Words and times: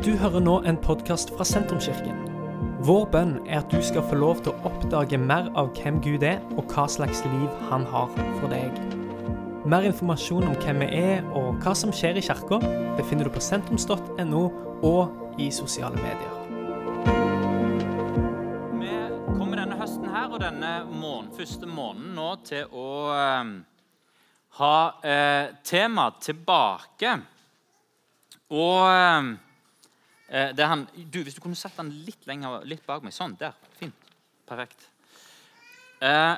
Du 0.00 0.14
hører 0.16 0.40
nå 0.40 0.54
en 0.64 0.78
podkast 0.80 1.28
fra 1.36 1.44
Sentrumskirken. 1.44 2.22
Vår 2.88 3.02
bønn 3.12 3.34
er 3.44 3.58
at 3.58 3.68
du 3.68 3.82
skal 3.84 4.00
få 4.08 4.16
lov 4.16 4.38
til 4.40 4.54
å 4.54 4.70
oppdage 4.70 5.18
mer 5.20 5.50
av 5.60 5.74
hvem 5.76 5.98
Gud 6.00 6.22
er, 6.24 6.38
og 6.56 6.70
hva 6.72 6.86
slags 6.88 7.18
liv 7.26 7.58
han 7.68 7.84
har 7.92 8.08
for 8.38 8.46
deg. 8.48 8.78
Mer 9.68 9.84
informasjon 9.84 10.46
om 10.48 10.54
hvem 10.62 10.80
vi 10.80 11.02
er 11.02 11.28
og 11.36 11.58
hva 11.60 11.74
som 11.76 11.92
skjer 11.92 12.16
i 12.16 12.22
kirka, 12.24 12.62
befinner 12.96 13.28
du 13.28 13.32
på 13.34 13.42
sentrums.no 13.44 14.40
og 14.88 15.36
i 15.36 15.50
sosiale 15.52 16.00
medier. 16.00 16.32
Vi 18.80 18.96
kommer 19.36 19.60
denne 19.60 19.76
høsten 19.82 20.08
her 20.08 20.32
og 20.32 20.40
denne 20.46 20.72
måneden, 20.94 21.28
første 21.36 21.68
måneden 21.68 22.16
nå 22.16 22.30
til 22.48 22.72
å 22.72 22.88
eh, 23.18 23.52
ha 24.64 24.72
eh, 25.04 25.52
tema 25.60 26.08
tilbake. 26.24 27.14
Og 28.48 29.46
eh, 30.30 30.52
er 30.54 30.70
han, 30.70 30.86
du, 30.94 31.22
Hvis 31.22 31.36
du 31.36 31.42
kunne 31.42 31.58
satt 31.58 31.76
den 31.76 31.92
litt 32.06 32.26
lenger 32.30 32.64
litt 32.68 32.86
bak 32.86 33.02
meg. 33.04 33.14
Sånn. 33.16 33.36
Der. 33.40 33.56
Fint. 33.80 34.10
Perfekt. 34.48 34.86
Eh, 36.00 36.36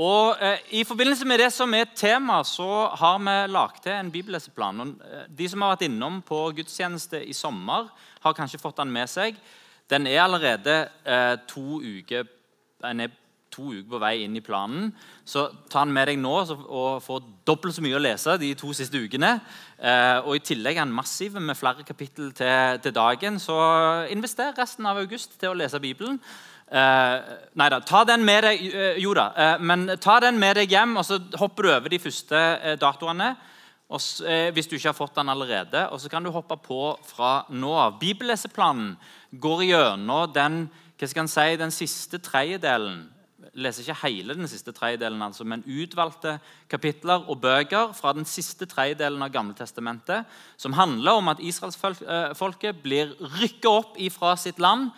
og 0.00 0.40
eh, 0.40 0.62
I 0.80 0.84
forbindelse 0.88 1.26
med 1.28 1.42
det 1.42 1.50
som 1.52 1.74
er 1.76 1.90
tema, 1.94 2.38
så 2.48 2.86
har 2.96 3.18
vi 3.20 3.34
lagd 3.52 3.82
til 3.84 3.92
en 3.92 4.12
bibelleseplan. 4.12 4.86
Eh, 4.88 5.26
de 5.28 5.48
som 5.52 5.64
har 5.64 5.74
vært 5.74 5.88
innom 5.90 6.22
på 6.24 6.46
gudstjeneste 6.56 7.20
i 7.26 7.34
sommer, 7.36 7.90
har 8.22 8.38
kanskje 8.38 8.60
fått 8.62 8.80
den 8.80 8.94
med 8.94 9.10
seg. 9.12 9.36
Den 9.92 10.06
er 10.08 10.22
allerede 10.24 10.86
eh, 11.04 11.34
to 11.50 11.82
uker 11.82 12.24
den 12.82 13.04
er 13.04 13.12
to 13.52 13.68
uker 13.74 13.88
på 13.92 14.00
vei 14.02 14.14
inn 14.24 14.36
i 14.36 14.42
planen. 14.44 14.88
Så 15.28 15.44
ta 15.70 15.84
den 15.84 15.92
med 15.94 16.08
deg 16.08 16.18
nå 16.22 16.32
så, 16.48 16.56
og 16.56 17.02
få 17.04 17.18
dobbelt 17.46 17.76
så 17.76 17.84
mye 17.84 17.98
å 17.98 18.02
lese 18.02 18.38
de 18.40 18.54
to 18.58 18.72
siste 18.76 18.98
ukene. 19.04 19.34
Eh, 19.78 20.18
og 20.24 20.34
I 20.38 20.42
tillegg 20.48 20.78
er 20.80 20.86
den 20.88 20.96
massiv 20.96 21.36
med 21.38 21.56
flere 21.60 21.84
kapittel 21.84 22.32
til, 22.36 22.80
til 22.82 22.96
dagen. 22.96 23.38
Så 23.42 23.56
invester 24.14 24.54
resten 24.58 24.88
av 24.88 24.98
august 25.04 25.38
til 25.40 25.52
å 25.52 25.58
lese 25.60 25.80
Bibelen. 25.84 26.18
Eh, 26.72 27.32
nei 27.60 27.68
da, 27.68 27.82
ta 27.84 28.00
den 28.08 28.22
med 28.24 28.46
deg 28.48 28.62
eh, 28.72 29.00
jo 29.04 29.12
da, 29.18 29.28
eh, 29.36 29.56
men 29.60 29.90
ta 30.00 30.18
den 30.24 30.38
med 30.40 30.56
deg 30.56 30.70
hjem, 30.72 30.94
og 30.96 31.04
så 31.04 31.18
hopper 31.36 31.66
du 31.68 31.72
over 31.74 31.92
de 31.92 31.98
første 32.00 32.44
datoene. 32.80 33.34
Og, 33.92 34.00
s- 34.00 34.22
eh, 34.24 34.46
hvis 34.56 34.70
du 34.70 34.78
ikke 34.78 34.88
har 34.88 34.96
fått 34.96 35.18
den 35.18 35.28
allerede. 35.28 35.82
Og 35.92 36.00
så 36.00 36.08
kan 36.08 36.24
du 36.24 36.30
hoppe 36.32 36.56
på 36.64 36.78
fra 37.04 37.42
nå 37.52 37.74
av. 37.76 37.98
Bibelleseplanen 38.00 38.94
går 39.36 39.66
gjennom 39.68 40.32
den, 40.32 40.62
hva 40.96 41.08
skal 41.10 41.28
si, 41.28 41.44
den 41.60 41.74
siste 41.74 42.16
tredjedelen. 42.24 43.02
Leser 43.52 43.84
ikke 43.84 44.06
hele 44.06 44.36
den 44.38 44.48
siste 44.48 44.72
tredjedelen, 44.72 45.20
altså, 45.20 45.44
men 45.44 45.64
utvalgte 45.68 46.38
kapitler 46.72 47.26
og 47.28 47.42
bøker 47.42 47.92
fra 47.92 48.14
den 48.16 48.24
siste 48.24 48.64
tredjedelen 48.70 49.20
av 49.24 49.32
Gammeltestamentet, 49.34 50.24
som 50.56 50.76
handler 50.78 51.20
om 51.20 51.28
at 51.28 51.42
israelsfolket 51.44 52.80
blir 52.80 53.12
rykket 53.20 53.68
opp 53.68 53.98
fra 54.14 54.36
sitt 54.40 54.62
land 54.62 54.88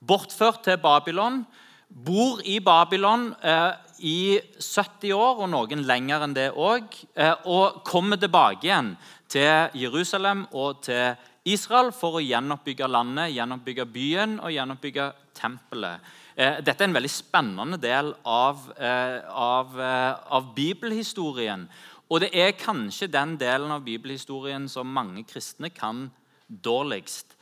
bortført 0.00 0.62
til 0.64 0.78
Babylon, 0.80 1.42
bor 1.88 2.40
i 2.44 2.58
Babylon 2.60 3.30
eh, 3.42 3.72
i 4.04 4.38
70 4.60 5.12
år, 5.16 5.42
og 5.42 5.50
noen 5.52 5.84
lenger 5.88 6.24
enn 6.24 6.36
det 6.36 6.50
òg, 6.52 6.88
eh, 7.16 7.34
og 7.48 7.82
kommer 7.88 8.20
tilbake 8.20 8.68
igjen 8.68 8.94
til 9.28 9.74
Jerusalem 9.76 10.46
og 10.52 10.84
til 10.86 11.16
Israel 11.48 11.90
for 11.96 12.18
å 12.18 12.24
gjenoppbygge 12.24 12.88
landet, 12.90 13.32
gjenoppbygge 13.36 13.88
byen 13.92 14.38
og 14.40 14.52
gjenoppbygge 14.52 15.10
tempelet. 15.38 16.04
Eh, 16.38 16.60
dette 16.62 16.84
er 16.84 16.86
en 16.86 16.94
veldig 16.94 17.10
spennende 17.10 17.76
del 17.82 18.12
av, 18.24 18.60
eh, 18.78 19.20
av, 19.26 19.80
eh, 19.80 20.14
av 20.30 20.54
bibelhistorien. 20.54 21.68
Og 22.10 22.20
det 22.20 22.30
er 22.32 22.52
kanskje 22.52 23.10
den 23.10 23.36
delen 23.36 23.70
av 23.70 23.84
bibelhistorien 23.84 24.68
som 24.68 24.86
mange 24.86 25.24
kristne 25.24 25.68
kan 25.74 26.10
dårligst. 26.48 27.34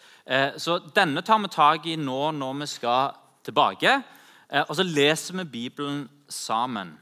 Så 0.58 0.80
denne 0.92 1.22
tar 1.22 1.38
vi 1.38 1.46
tak 1.46 1.86
i 1.86 1.94
nå 1.94 2.32
når 2.34 2.58
vi 2.58 2.66
skal 2.66 3.14
tilbake. 3.44 4.02
Og 4.50 4.76
så 4.76 4.82
leser 4.82 5.36
vi 5.36 5.44
Bibelen 5.44 6.08
sammen. 6.28 6.98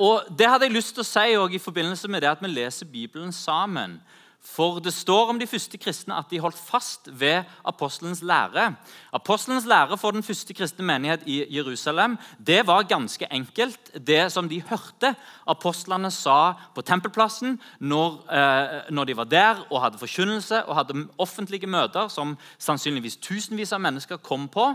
Og 0.00 0.36
Det 0.36 0.48
hadde 0.48 0.62
jeg 0.62 0.72
lyst 0.72 0.94
til 0.94 1.04
å 1.04 1.06
si 1.06 1.54
i 1.54 1.58
forbindelse 1.58 2.08
med 2.08 2.22
det 2.22 2.30
at 2.30 2.40
vi 2.40 2.48
leser 2.48 2.86
Bibelen 2.86 3.32
sammen. 3.32 4.00
For 4.46 4.78
det 4.80 4.92
står 4.94 5.32
om 5.32 5.38
de 5.40 5.46
første 5.48 5.78
kristne 5.80 6.14
at 6.16 6.30
de 6.30 6.38
holdt 6.40 6.58
fast 6.58 7.08
ved 7.10 7.44
apostelens 7.66 8.22
lære. 8.22 8.68
Apostelens 9.12 9.66
lære 9.66 9.98
for 9.98 10.14
den 10.14 10.22
første 10.22 10.54
kristne 10.54 10.86
menighet 10.86 11.26
i 11.26 11.40
Jerusalem 11.56 12.14
det 12.38 12.62
var 12.66 12.86
ganske 12.86 13.26
enkelt 13.30 13.90
det 14.06 14.30
som 14.32 14.48
de 14.48 14.62
hørte 14.68 15.12
apostlene 15.50 16.12
sa 16.14 16.54
på 16.74 16.84
tempelplassen 16.86 17.58
når, 17.80 18.20
eh, 18.30 18.76
når 18.94 19.04
de 19.10 19.16
var 19.16 19.24
der 19.24 19.64
og 19.66 19.82
hadde 19.82 19.98
forkynnelse 19.98 20.62
og 20.64 20.76
hadde 20.78 21.08
offentlige 21.18 21.66
møter 21.66 22.08
som 22.08 22.38
sannsynligvis 22.58 23.18
tusenvis 23.18 23.74
av 23.74 23.82
mennesker 23.82 24.22
kom 24.22 24.48
på. 24.48 24.70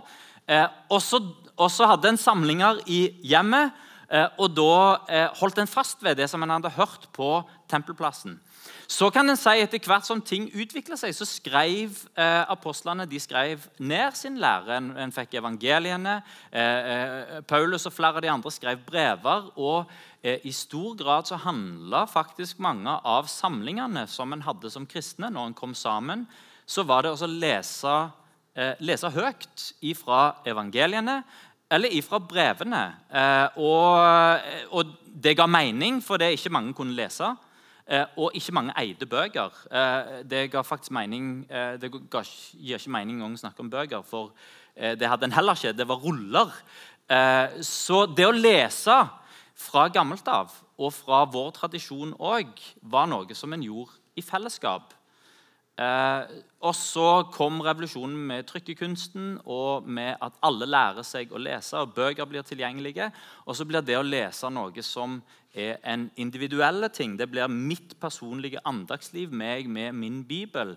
Eh, 0.52 0.68
og 0.92 1.72
så 1.72 1.88
hadde 1.88 2.12
en 2.12 2.20
samlinger 2.20 2.84
i 2.92 3.06
hjemmet, 3.24 3.72
eh, 4.12 4.28
og 4.38 4.52
da 4.58 4.78
eh, 5.08 5.28
holdt 5.40 5.62
en 5.64 5.70
fast 5.70 6.04
ved 6.04 6.20
det 6.20 6.30
som 6.30 6.44
en 6.44 6.58
hadde 6.58 6.76
hørt 6.76 7.08
på 7.16 7.40
tempelplassen. 7.72 8.40
Så 8.92 9.08
kan 9.08 9.30
en 9.30 9.40
si 9.40 9.62
etter 9.62 9.80
hvert 9.88 10.04
som 10.04 10.20
ting 10.20 10.50
utvikla 10.52 10.98
seg, 11.00 11.14
så 11.16 11.24
skrev 11.24 11.96
eh, 12.20 12.42
apostlene 12.52 13.06
de 13.08 13.20
skrev 13.24 13.64
ned 13.80 14.18
sin 14.20 14.36
lære. 14.42 14.74
En, 14.82 14.90
en 15.00 15.14
fikk 15.16 15.38
evangeliene. 15.40 16.18
Eh, 16.52 16.90
eh, 16.92 17.38
Paulus 17.48 17.88
og 17.88 17.94
flere 17.96 18.20
av 18.20 18.26
de 18.26 18.32
andre 18.34 18.52
skrev 18.52 18.82
brever. 18.84 19.46
Og 19.56 19.88
eh, 20.20 20.44
i 20.44 20.52
stor 20.52 20.98
grad 21.00 21.30
så 21.30 21.40
handla 21.40 22.02
faktisk 22.12 22.60
mange 22.60 22.98
av 23.08 23.30
samlingene 23.32 24.04
som 24.12 24.36
en 24.36 24.44
hadde 24.44 24.74
som 24.74 24.88
kristne, 24.90 25.30
når 25.32 25.52
en 25.52 25.56
kom 25.62 25.76
sammen, 25.78 26.26
så 26.68 26.84
var 26.84 27.08
det 27.08 27.14
å 27.16 27.30
lese, 27.32 27.94
eh, 28.60 28.74
lese 28.84 29.14
høyt 29.16 29.70
ifra 29.88 30.34
evangeliene 30.44 31.22
eller 31.72 31.96
ifra 31.96 32.20
brevene. 32.20 32.82
Og, 33.56 34.76
og 34.76 34.92
det 35.24 35.38
ga 35.40 35.48
mening, 35.48 36.02
for 36.04 36.20
det 36.20 36.34
ikke 36.36 36.52
mange 36.52 36.76
kunne 36.76 36.98
lese. 36.98 37.30
Eh, 37.92 38.06
og 38.16 38.32
ikke 38.34 38.54
mange 38.56 38.74
eide 38.80 39.06
bøker. 39.06 39.52
Eh, 39.68 40.22
det 40.24 40.46
ga 40.52 40.62
faktisk 40.64 40.94
mening, 40.96 41.46
eh, 41.50 41.76
det 41.78 41.92
gir 41.92 42.78
ikke 42.78 42.94
mening 42.94 43.18
engang 43.18 43.34
å 43.36 43.42
snakke 43.42 43.60
om 43.60 43.70
bøker, 43.70 44.04
for 44.04 44.32
det 44.72 45.04
hadde 45.04 45.26
en 45.26 45.34
heller 45.36 45.54
ikke. 45.54 45.76
Det 45.76 45.88
var 45.88 46.00
ruller. 46.00 46.52
Så 47.62 48.06
det 48.16 48.26
å 48.26 48.32
lese 48.32 48.96
fra 49.54 49.90
gammelt 49.90 50.26
av, 50.28 50.50
og 50.80 50.94
fra 50.94 51.26
vår 51.26 51.52
tradisjon 51.52 52.14
òg, 52.16 52.48
var 52.82 53.06
noe 53.06 53.36
som 53.36 53.52
en 53.52 53.62
gjorde 53.62 53.92
i 54.16 54.22
fellesskap. 54.22 54.94
Eh, 55.82 56.40
og 56.62 56.76
så 56.78 57.08
kom 57.34 57.62
revolusjonen 57.66 58.18
med 58.30 58.46
trykkekunsten 58.50 59.38
og 59.50 59.88
med 59.90 60.20
at 60.22 60.36
alle 60.46 60.68
lærer 60.70 61.06
seg 61.08 61.32
å 61.34 61.42
lese. 61.42 61.80
og 61.80 61.96
Bøker 61.96 62.28
blir 62.30 62.46
tilgjengelige. 62.46 63.10
Og 63.48 63.58
så 63.58 63.66
blir 63.66 63.82
det 63.86 63.98
å 63.98 64.06
lese 64.06 64.52
noe 64.54 64.86
som 64.86 65.22
er 65.54 65.80
en 65.84 66.10
individuelle 66.22 66.90
ting. 66.94 67.18
Det 67.18 67.30
blir 67.32 67.50
mitt 67.52 67.98
personlige 68.00 68.62
andagsliv, 68.66 69.34
meg 69.34 69.70
med 69.70 69.96
min 69.98 70.22
bibel. 70.24 70.76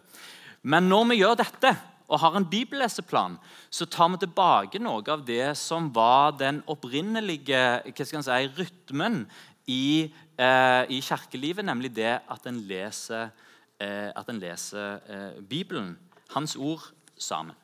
Men 0.62 0.88
når 0.88 1.10
vi 1.10 1.20
gjør 1.20 1.36
dette 1.42 1.74
og 2.08 2.20
har 2.20 2.36
en 2.36 2.48
bibelleseplan, 2.48 3.36
så 3.70 3.86
tar 3.86 4.10
vi 4.12 4.24
tilbake 4.24 4.80
noe 4.80 5.04
av 5.12 5.24
det 5.26 5.54
som 5.58 5.90
var 5.92 6.34
den 6.38 6.62
opprinnelige 6.70 7.62
hva 7.84 8.06
skal 8.06 8.24
si, 8.24 8.50
rytmen 8.56 9.24
i, 9.68 10.12
eh, 10.36 10.82
i 10.88 11.00
kirkelivet, 11.00 11.64
nemlig 11.64 11.94
det 11.96 12.20
at 12.28 12.46
en 12.46 12.60
leser 12.68 13.32
eh, 13.78 14.10
at 14.14 14.28
en 14.28 14.40
leser 14.40 15.00
eh, 15.08 15.42
Bibelen, 15.42 15.94
hans 16.34 16.56
ord, 16.56 16.92
sammen. 17.16 17.54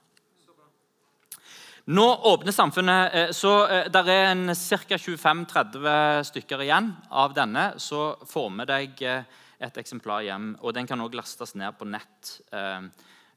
Nå 1.90 2.04
åpner 2.28 2.52
samfunnet 2.52 3.14
eh, 3.14 3.30
så 3.34 3.52
eh, 3.66 3.88
Der 3.90 4.08
er 4.12 4.28
en 4.30 4.52
ca. 4.54 4.96
25-30 5.00 6.26
stykker 6.28 6.62
igjen 6.62 6.92
av 7.10 7.32
denne. 7.34 7.72
Så 7.82 8.12
får 8.28 8.50
vi 8.58 8.66
deg 8.68 9.02
eh, 9.02 9.38
et 9.58 9.80
eksemplar 9.80 10.22
hjem. 10.22 10.52
og 10.60 10.74
Den 10.76 10.86
kan 10.86 11.00
også 11.00 11.18
lastes 11.18 11.56
ned 11.58 11.74
på 11.78 11.88
nett 11.88 12.36
eh, 12.52 12.86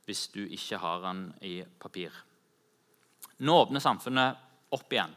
hvis 0.05 0.27
du 0.35 0.43
ikke 0.43 0.77
har 0.83 1.01
den 1.07 1.25
i 1.41 1.55
papir. 1.79 2.13
Nå 3.41 3.57
åpner 3.63 3.81
samfunnet 3.81 4.75
opp 4.75 4.93
igjen. 4.93 5.15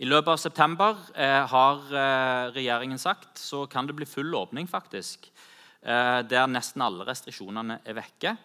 I 0.00 0.08
løpet 0.08 0.32
av 0.32 0.40
september 0.40 0.96
eh, 1.14 1.42
har 1.52 1.82
regjeringen 2.54 2.98
sagt 2.98 3.36
så 3.38 3.66
kan 3.70 3.86
det 3.86 3.98
bli 3.98 4.08
full 4.08 4.32
åpning, 4.34 4.70
faktisk. 4.70 5.28
Eh, 5.82 6.20
der 6.30 6.46
nesten 6.46 6.82
alle 6.84 7.06
restriksjonene 7.08 7.80
er 7.82 7.96
vekke. 7.98 8.36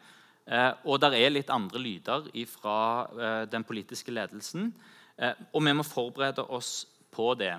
Eh, 0.47 0.71
og 0.89 1.01
der 1.03 1.13
er 1.19 1.33
litt 1.35 1.51
andre 1.53 1.81
lyder 1.81 2.29
fra 2.49 2.77
eh, 3.13 3.43
den 3.51 3.65
politiske 3.67 4.13
ledelsen. 4.13 4.71
Og 5.17 5.63
vi 5.65 5.71
må 5.73 5.81
forberede 5.81 6.43
oss 6.53 6.85
på 7.09 7.31
det. 7.33 7.55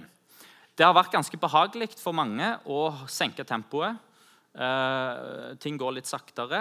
Det 0.79 0.85
har 0.87 0.93
vært 0.95 1.11
ganske 1.11 1.41
behagelig 1.43 1.89
for 1.99 2.15
mange 2.15 2.53
å 2.71 2.93
senke 3.11 3.43
tempoet. 3.43 3.99
Ting 5.59 5.81
går 5.81 5.97
litt 5.97 6.07
saktere. 6.07 6.61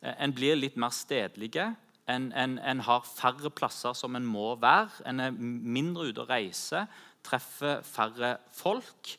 En 0.00 0.32
blir 0.32 0.56
litt 0.56 0.78
mer 0.80 0.94
stedlige. 0.96 1.66
En, 2.08 2.30
en, 2.32 2.56
en 2.64 2.80
har 2.86 3.04
færre 3.04 3.52
plasser 3.52 3.92
som 3.92 4.16
en 4.16 4.24
må 4.24 4.54
være. 4.56 5.04
En 5.12 5.20
er 5.20 5.36
mindre 5.36 6.08
ute 6.08 6.24
og 6.24 6.32
reiser, 6.32 6.88
treffer 7.28 7.84
færre 7.84 8.38
folk. 8.56 9.12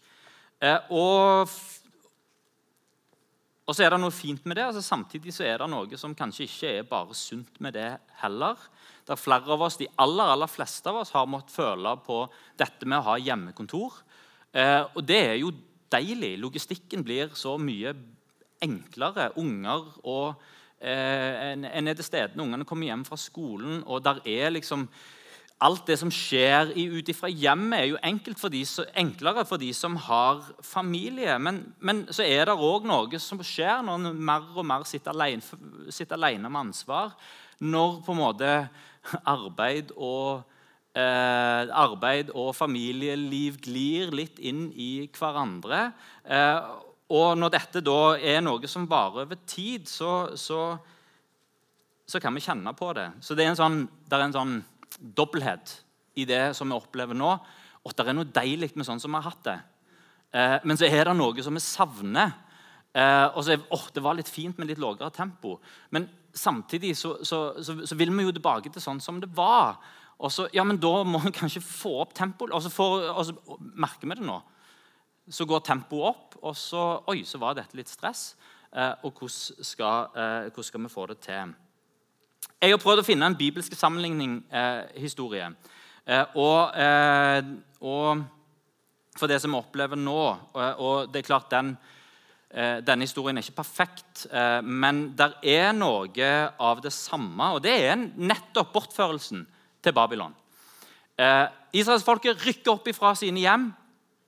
Og, 0.89 1.53
og 3.69 3.75
så 3.77 3.85
er 3.85 3.93
det 3.93 3.99
noe 4.01 4.13
fint 4.13 4.47
med 4.49 4.57
det. 4.57 4.63
Altså, 4.65 4.81
samtidig 4.81 5.29
så 5.35 5.43
er 5.45 5.59
det 5.61 5.67
noe 5.69 5.97
som 6.01 6.15
kanskje 6.17 6.47
ikke 6.47 6.69
er 6.79 6.87
bare 6.89 7.13
sunt 7.13 7.59
med 7.61 7.75
det 7.77 7.89
heller. 8.23 8.57
Det 9.05 9.13
er 9.13 9.21
flere 9.21 9.53
av 9.53 9.61
oss, 9.61 9.77
De 9.77 9.87
aller 10.01 10.31
aller 10.33 10.49
fleste 10.49 10.89
av 10.89 11.03
oss 11.03 11.13
har 11.13 11.29
måttet 11.29 11.53
føle 11.53 11.91
på 12.01 12.23
dette 12.57 12.89
med 12.89 12.97
å 12.97 13.07
ha 13.11 13.17
hjemmekontor. 13.21 13.99
Eh, 14.57 14.81
og 14.89 15.05
det 15.05 15.19
er 15.19 15.37
jo 15.37 15.53
deilig. 15.93 16.31
Logistikken 16.41 17.05
blir 17.05 17.29
så 17.37 17.59
mye 17.61 17.93
enklere. 18.65 19.29
Unger 19.37 19.85
og 20.01 20.41
eh, 20.81 21.53
En 21.53 21.87
er 21.93 21.93
til 21.93 22.09
stede 22.09 22.33
når 22.33 22.47
ungene 22.47 22.69
kommer 22.69 22.89
hjem 22.89 23.05
fra 23.05 23.21
skolen, 23.21 23.83
og 23.85 24.01
der 24.01 24.23
er 24.25 24.49
liksom 24.49 24.87
alt 25.59 25.89
det 25.89 25.97
som 25.99 26.11
skjer 26.13 26.71
ut 26.71 27.09
ifra 27.11 27.27
hjemmet, 27.27 27.81
er 27.81 27.87
jo 27.91 28.35
for 28.39 28.51
de, 28.53 28.61
enklere 28.95 29.43
for 29.47 29.59
de 29.59 29.73
som 29.75 29.97
har 29.99 30.43
familie. 30.63 31.35
Men, 31.39 31.73
men 31.79 32.05
så 32.15 32.23
er 32.23 32.47
det 32.47 32.55
òg 32.55 32.87
noe 32.87 33.19
som 33.19 33.41
skjer 33.43 33.83
når 33.83 33.99
en 33.99 34.21
mer 34.29 34.47
og 34.55 34.65
mer 34.65 34.85
sitter 34.87 35.11
alene, 35.11 35.43
sitter 35.91 36.15
alene, 36.15 36.47
med 36.47 36.69
ansvar. 36.69 37.11
Når 37.59 37.99
på 38.05 38.15
en 38.15 38.21
måte 38.21 38.53
arbeid 39.35 39.91
og, 39.97 40.45
eh, 40.95 41.67
arbeid 41.67 42.31
og 42.31 42.53
familieliv 42.55 43.59
glir 43.67 44.15
litt 44.15 44.39
inn 44.39 44.69
i 44.71 45.09
hverandre. 45.11 45.89
Eh, 46.23 46.71
og 47.09 47.35
når 47.41 47.55
dette 47.57 47.83
da 47.83 48.15
er 48.15 48.39
noe 48.45 48.67
som 48.69 48.87
varer 48.87 49.25
over 49.25 49.43
tid, 49.49 49.89
så, 49.89 50.37
så, 50.37 50.77
så, 52.05 52.19
kan 52.21 52.35
vi 52.37 52.43
kjenne 52.45 52.71
på 52.77 52.93
det. 52.95 53.09
Så 53.19 53.35
det 53.35 53.43
er 53.43 53.55
en 53.55 53.59
sånn, 53.59 53.79
det 54.07 54.15
er 54.15 54.29
en 54.29 54.35
sånn 54.39 54.59
dobbelthet 54.99 55.79
i 56.19 56.25
det 56.27 56.51
som 56.57 56.69
vi 56.69 56.77
opplever 56.77 57.17
nå. 57.17 57.31
Og 57.85 57.95
det 57.95 58.05
er 58.05 58.15
noe 58.15 58.27
deilig 58.35 58.73
med 58.75 58.87
sånn 58.87 59.01
som 59.01 59.13
vi 59.13 59.19
har 59.21 59.29
hatt 59.31 59.43
det. 59.47 59.57
Eh, 60.35 60.57
men 60.67 60.77
så 60.77 60.89
er 60.89 61.07
det 61.07 61.15
noe 61.17 61.45
som 61.45 61.55
vi 61.55 61.63
savner. 61.63 62.35
Eh, 62.93 63.27
og 63.33 63.43
så 63.45 63.53
er, 63.53 63.63
oh, 63.75 63.85
Det 63.93 64.03
var 64.03 64.17
litt 64.17 64.29
fint 64.29 64.57
med 64.57 64.69
litt 64.69 64.81
lavere 64.81 65.11
tempo. 65.13 65.57
Men 65.91 66.09
samtidig 66.33 66.95
så, 66.97 67.17
så, 67.23 67.39
så, 67.63 67.79
så, 67.85 67.95
vil 67.95 68.11
vi 68.13 68.27
jo 68.27 68.35
tilbake 68.35 68.71
til 68.73 68.83
sånn 68.83 69.01
som 69.01 69.21
det 69.21 69.31
var. 69.35 69.79
Og 70.19 70.33
så, 70.33 70.47
ja, 70.53 70.65
men 70.67 70.79
Da 70.81 71.03
må 71.07 71.21
vi 71.23 71.33
kanskje 71.35 71.63
få 71.63 71.99
opp 72.03 72.13
tempoet. 72.17 72.51
Og, 72.51 72.65
og, 73.13 73.25
så 73.25 73.59
merker 73.79 74.09
vi 74.09 74.19
det 74.19 74.27
nå. 74.27 74.39
Så 75.29 75.45
går 75.45 75.61
tempoet 75.61 76.09
opp, 76.09 76.39
og 76.41 76.55
så 76.57 77.03
Oi, 77.11 77.21
så 77.27 77.37
var 77.37 77.57
dette 77.57 77.77
litt 77.77 77.91
stress. 77.91 78.33
Eh, 78.73 78.93
og 79.05 79.13
hvordan 79.17 79.65
skal, 79.65 80.09
eh, 80.17 80.49
hvordan 80.49 80.67
skal 80.67 80.83
vi 80.83 80.93
få 80.93 81.05
det 81.09 81.19
til? 81.25 81.53
Jeg 82.59 82.73
har 82.73 82.81
prøvd 82.81 83.03
å 83.03 83.07
finne 83.07 83.27
en 83.29 83.37
bibelsk 83.39 83.75
sammenligning-historie. 83.77 85.45
Eh, 86.09 86.33
og, 86.35 86.75
eh, 86.75 87.51
og, 87.81 88.25
for 89.15 89.31
det 89.31 89.37
som 89.39 89.53
vi 89.53 89.59
opplever 89.59 89.99
nå 89.99 90.17
og, 90.19 90.59
og 90.79 91.11
det 91.11 91.21
er 91.21 91.27
klart 91.27 91.51
den, 91.51 91.73
eh, 92.51 92.79
Denne 92.83 93.05
historien 93.07 93.37
er 93.37 93.45
ikke 93.45 93.61
perfekt, 93.61 94.25
eh, 94.31 94.59
men 94.61 95.13
det 95.15 95.29
er 95.43 95.71
noe 95.77 96.29
av 96.59 96.81
det 96.81 96.91
samme. 96.95 97.53
Og 97.55 97.63
det 97.63 97.75
er 97.85 97.95
nettopp 97.95 98.73
bortførelsen 98.73 99.45
til 99.83 99.95
Babylon. 99.95 100.35
Eh, 101.19 101.47
Israelsfolket 101.79 102.43
rykker 102.43 102.73
opp 102.73 102.87
ifra 102.87 103.13
sine 103.15 103.43
hjem, 103.43 103.69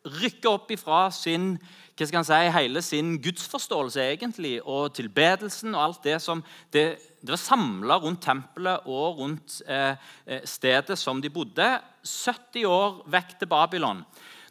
rykker 0.06 0.52
opp 0.52 0.72
ifra 0.72 1.10
sin 1.14 1.56
hva 2.02 2.08
skal 2.10 2.24
han 2.24 2.28
si, 2.28 2.54
hele 2.56 2.82
sin 2.82 3.14
gudsforståelse 3.22 4.02
egentlig, 4.02 4.56
og 4.66 4.94
tilbedelsen 4.98 5.76
og 5.76 5.84
alt 5.84 6.04
det 6.08 6.18
som 6.24 6.42
det, 6.74 6.86
det 7.22 7.36
var 7.36 7.42
samla 7.42 8.00
rundt 8.02 8.24
tempelet 8.26 8.88
og 8.90 9.22
rundt 9.22 9.62
eh, 9.70 9.94
eh 10.26 10.42
stedet 10.50 10.98
som 10.98 11.22
de 11.22 11.30
bodde. 11.30 11.68
70 12.02 12.66
år 12.66 13.04
vekk 13.06 13.38
til 13.40 13.48
Babylon. 13.52 14.02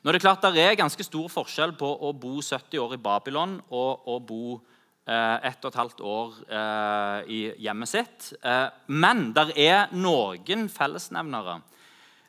Nå 0.01 0.09
er 0.09 0.13
Det 0.13 0.23
klart 0.23 0.43
det 0.43 0.63
er 0.63 0.79
ganske 0.79 1.05
stor 1.05 1.29
forskjell 1.29 1.75
på 1.77 1.89
å 2.07 2.13
bo 2.13 2.41
70 2.41 2.79
år 2.79 2.95
i 2.95 3.03
Babylon 3.03 3.59
og 3.69 4.07
å 4.09 4.21
bo 4.21 4.61
eh, 5.07 5.37
ett 5.51 5.65
og 5.65 5.73
et 5.73 5.81
halvt 5.83 6.01
år 6.01 6.39
eh, 6.47 7.19
i 7.27 7.41
hjemmet 7.67 7.89
sitt. 7.91 8.33
Eh, 8.43 8.69
men 8.87 9.33
det 9.35 9.51
er 9.59 9.91
noen 9.93 10.69
fellesnevnere. 10.71 11.61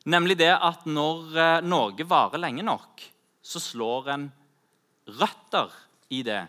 Nemlig 0.10 0.40
det 0.42 0.52
at 0.52 0.86
når 0.90 1.38
eh, 1.38 1.58
noe 1.62 2.10
varer 2.10 2.42
lenge 2.42 2.66
nok, 2.66 3.06
så 3.42 3.62
slår 3.62 4.14
en 4.16 4.32
røtter 5.08 5.72
i 6.12 6.22
det. 6.26 6.44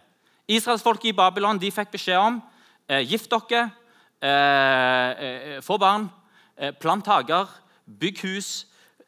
Israelsfolket 0.50 1.12
i 1.12 1.16
Babylon 1.16 1.60
de 1.60 1.70
fikk 1.72 1.92
beskjed 1.94 2.18
om 2.18 2.40
eh, 2.90 3.02
gift 3.06 3.30
dere, 3.32 3.68
eh, 4.22 5.10
eh, 5.26 5.58
få 5.64 5.78
barn, 5.80 6.08
eh, 6.56 6.72
plant 6.74 7.06
hager, 7.06 7.50
bygg 7.86 8.22
hus. 8.26 8.52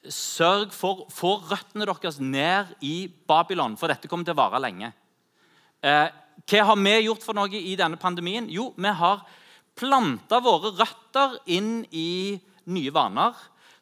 Sørg 0.04 0.72
for 0.76 1.06
få 1.12 1.38
røttene 1.48 1.86
deres 1.88 2.18
ned 2.20 2.74
i 2.84 3.08
Babylon, 3.08 3.76
for 3.80 3.88
dette 3.88 4.08
kommer 4.08 4.26
til 4.26 4.36
å 4.36 4.42
vare 4.42 4.60
lenge. 4.60 4.92
Eh, 5.82 6.08
hva 6.44 6.66
har 6.68 6.76
vi 6.76 6.94
gjort 7.06 7.24
for 7.24 7.36
noe 7.36 7.48
i 7.56 7.76
denne 7.78 7.96
pandemien? 8.00 8.50
Jo, 8.52 8.72
vi 8.76 8.92
har 9.00 9.24
planta 9.74 10.40
våre 10.44 10.74
røtter 10.76 11.38
inn 11.46 11.86
i 11.90 12.38
nye 12.68 12.92
vaner 12.94 13.34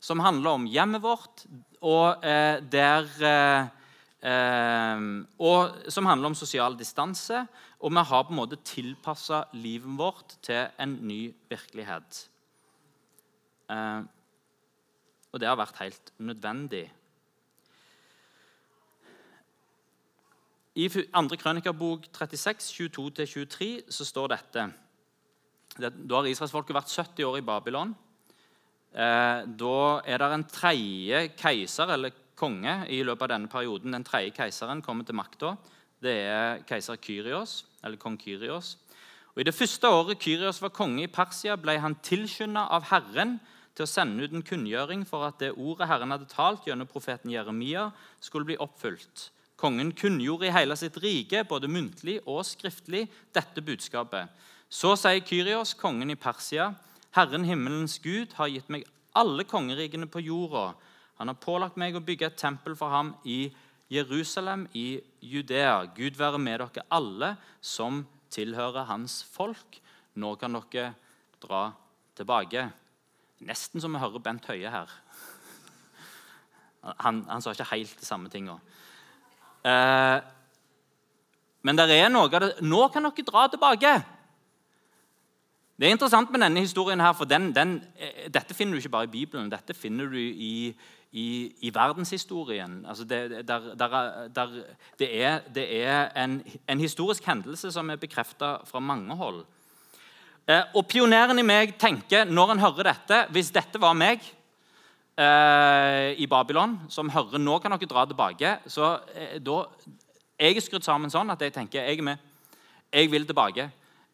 som 0.02 0.22
handler 0.22 0.56
om 0.56 0.66
hjemmet 0.66 1.02
vårt, 1.02 1.44
og 1.82 2.22
eh, 2.26 2.58
der 2.70 3.06
Ehm, 3.22 3.81
og 4.22 5.88
som 5.90 6.06
handler 6.06 6.30
om 6.30 6.36
sosial 6.38 6.76
distanse. 6.78 7.40
Og 7.82 7.90
vi 7.90 8.04
har 8.06 8.22
på 8.22 8.30
en 8.30 8.38
måte 8.38 8.60
tilpassa 8.62 9.44
livet 9.58 9.98
vårt 9.98 10.36
til 10.46 10.68
en 10.78 10.98
ny 11.02 11.34
virkelighet. 11.50 12.28
Ehm, 13.72 14.08
og 15.32 15.40
det 15.40 15.48
har 15.48 15.58
vært 15.58 15.80
helt 15.80 16.12
nødvendig. 16.18 16.84
I 20.74 20.88
2. 20.88 21.36
Krønikerbok 21.36 22.06
36, 22.12 22.88
22-23 22.88 23.92
så 23.92 24.06
står 24.08 24.32
dette 24.32 24.70
Da 25.76 25.90
har 26.16 26.28
israelsfolket 26.28 26.76
vært 26.76 26.92
70 26.92 27.24
år 27.28 27.38
i 27.40 27.44
Babylon. 27.44 27.94
Eh, 28.92 29.44
da 29.48 29.76
er 30.04 30.20
det 30.20 30.28
en 30.32 30.44
tredje 30.44 31.20
keiser, 31.40 31.92
eller 31.94 32.12
konge 32.42 32.80
i 32.90 33.02
løpet 33.06 33.28
av 33.28 33.34
denne 33.36 33.50
perioden. 33.50 33.94
Den 33.94 34.06
tredje 34.06 34.34
keiseren 34.34 34.82
kommer 34.82 35.06
til 35.06 35.18
makta. 35.18 35.54
Det 36.02 36.16
er 36.26 36.62
keiser 36.66 36.98
Kyrios, 36.98 37.62
eller 37.84 38.00
kong 38.02 38.18
Kyrios. 38.18 38.74
Og 39.32 39.40
I 39.40 39.46
det 39.48 39.54
første 39.54 39.88
året 39.88 40.20
Kyrios 40.20 40.60
var 40.62 40.74
konge 40.74 41.06
i 41.06 41.10
Persia, 41.10 41.56
ble 41.56 41.78
han 41.80 41.96
tilskynda 42.04 42.66
av 42.74 42.90
Herren 42.90 43.38
til 43.72 43.86
å 43.86 43.88
sende 43.88 44.26
ut 44.26 44.34
en 44.36 44.44
kunngjøring 44.44 45.06
for 45.08 45.24
at 45.24 45.38
det 45.40 45.54
ordet 45.54 45.88
Herren 45.88 46.12
hadde 46.12 46.28
talt 46.28 46.66
gjennom 46.68 46.90
profeten 46.90 47.32
Jeremia, 47.32 47.86
skulle 48.20 48.50
bli 48.50 48.58
oppfylt. 48.60 49.30
Kongen 49.56 49.94
kunngjorde 49.96 50.48
i 50.48 50.52
hele 50.52 50.76
sitt 50.76 50.98
rike, 51.00 51.44
både 51.48 51.70
muntlig 51.70 52.18
og 52.26 52.42
skriftlig, 52.44 53.06
dette 53.32 53.62
budskapet. 53.64 54.28
Så 54.68 54.96
sier 54.98 55.22
Kyrios, 55.24 55.76
kongen 55.78 56.12
i 56.12 56.18
Persia, 56.18 56.72
Herren 57.16 57.46
himmelens 57.46 57.98
Gud 58.02 58.34
har 58.38 58.50
gitt 58.50 58.68
meg 58.72 58.84
alle 59.16 59.44
kongerikene 59.48 60.08
på 60.10 60.24
jorda 60.24 60.72
han 61.20 61.30
har 61.30 61.38
pålagt 61.40 61.78
meg 61.80 61.96
å 61.96 62.04
bygge 62.04 62.30
et 62.30 62.40
tempel 62.40 62.76
for 62.78 62.92
ham 62.92 63.14
i 63.28 63.52
Jerusalem, 63.92 64.66
i 64.72 65.02
Judea. 65.20 65.84
Gud 65.96 66.16
være 66.16 66.40
med 66.40 66.62
dere 66.62 66.86
alle 66.90 67.34
som 67.60 68.02
tilhører 68.32 68.88
hans 68.88 69.20
folk. 69.34 69.78
Nå 70.16 70.34
kan 70.40 70.56
dere 70.56 70.94
dra 71.42 71.66
tilbake. 72.16 72.70
Nesten 73.44 73.82
som 73.82 73.92
vi 73.92 74.00
hører 74.00 74.22
Bent 74.22 74.48
Høie 74.48 74.70
her. 74.72 74.90
Han, 77.04 77.22
han 77.28 77.42
sa 77.42 77.52
ikke 77.54 77.70
helt 77.74 78.00
de 78.00 78.06
samme 78.06 78.30
tinga. 78.32 78.56
Eh, 79.62 80.18
men 81.62 81.78
det 81.78 81.86
er 81.94 82.08
noe 82.10 82.26
av 82.26 82.42
det 82.42 82.64
Nå 82.66 82.88
kan 82.90 83.06
dere 83.06 83.28
dra 83.28 83.46
tilbake! 83.52 83.92
Det 85.78 85.88
er 85.88 85.94
interessant 85.96 86.30
med 86.30 86.42
denne 86.44 86.62
historien, 86.62 87.00
her, 87.00 87.14
for 87.16 87.26
den, 87.26 87.48
den, 87.54 87.78
eh, 87.98 88.28
dette 88.30 88.54
finner 88.54 88.76
du 88.76 88.82
ikke 88.82 88.92
bare 88.92 89.08
i 89.08 89.14
Bibelen. 89.14 89.50
Dette 89.50 89.74
finner 89.74 90.06
du 90.06 90.18
i, 90.18 90.70
i, 91.12 91.52
i 91.60 91.70
verdenshistorien. 91.74 92.84
Altså 92.88 93.04
det, 93.04 93.46
der, 93.48 93.74
der, 93.76 94.28
der, 94.34 94.52
det, 94.98 95.08
er, 95.24 95.40
det 95.54 95.66
er 95.84 96.08
en, 96.24 96.42
en, 96.68 96.80
historisk 96.80 97.26
hendelse 97.28 97.72
som 97.72 97.90
er 97.90 98.00
bekrefta 98.00 98.56
fra 98.64 98.80
mange 98.80 99.16
hold. 99.16 99.42
Eh, 100.48 100.62
og 100.74 100.86
Pioneren 100.88 101.38
i 101.38 101.44
meg 101.46 101.76
tenker, 101.78 102.24
når 102.24 102.54
han 102.54 102.62
hører 102.64 102.88
dette 102.88 103.18
Hvis 103.30 103.52
dette 103.54 103.78
var 103.78 103.94
meg 103.94 104.24
eh, 105.14 106.08
i 106.18 106.26
Babylon, 106.26 106.80
som 106.90 107.12
hører 107.12 107.38
nå 107.38 107.60
kan 107.62 107.76
dere 107.76 107.92
dra 107.92 108.02
tilbake 108.08 108.56
så 108.66 108.96
eh, 109.14 109.36
da, 109.38 109.60
Jeg 110.40 110.56
er 110.56 110.64
skrudd 110.64 110.88
sammen 110.88 111.12
sånn 111.12 111.30
at 111.30 111.44
jeg 111.44 111.54
tenker 111.54 111.84
jeg 111.84 112.00
er 112.00 112.08
med. 112.08 112.28
Jeg 112.92 113.12
vil 113.12 113.28
tilbake. 113.28 113.68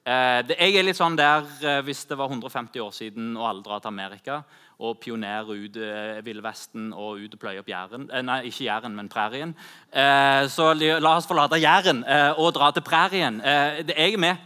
Eh, 0.04 0.40
det, 0.50 0.58
jeg 0.58 0.76
er 0.76 0.90
litt 0.90 0.98
sånn 0.98 1.16
der 1.16 1.46
eh, 1.62 1.80
hvis 1.86 2.04
det 2.10 2.18
var 2.18 2.28
150 2.28 2.82
år 2.82 2.92
siden 2.96 3.36
og 3.38 3.48
alle 3.48 3.64
drar 3.64 3.80
til 3.80 3.94
Amerika 3.94 4.42
og 4.78 4.98
pionerer 5.02 5.48
ut 5.58 5.76
eh, 5.82 6.20
Ville 6.26 6.42
Vesten 6.44 6.92
og 6.92 7.18
ut 7.18 7.34
og 7.34 7.40
pløye 7.42 7.62
opp 7.62 7.70
Jæren. 7.70 8.06
Eh, 8.12 8.22
nei, 8.22 8.40
ikke 8.46 8.66
Jæren, 8.68 8.94
men 8.94 9.10
prærien. 9.10 9.54
Eh, 9.90 10.46
så 10.52 10.70
la 10.78 11.14
oss 11.16 11.26
forlate 11.26 11.58
Jæren 11.58 12.04
eh, 12.06 12.30
og 12.38 12.52
dra 12.54 12.70
til 12.74 12.86
prærien. 12.86 13.40
Eh, 13.40 13.82
jeg 13.88 14.14
er 14.14 14.22
med. 14.22 14.36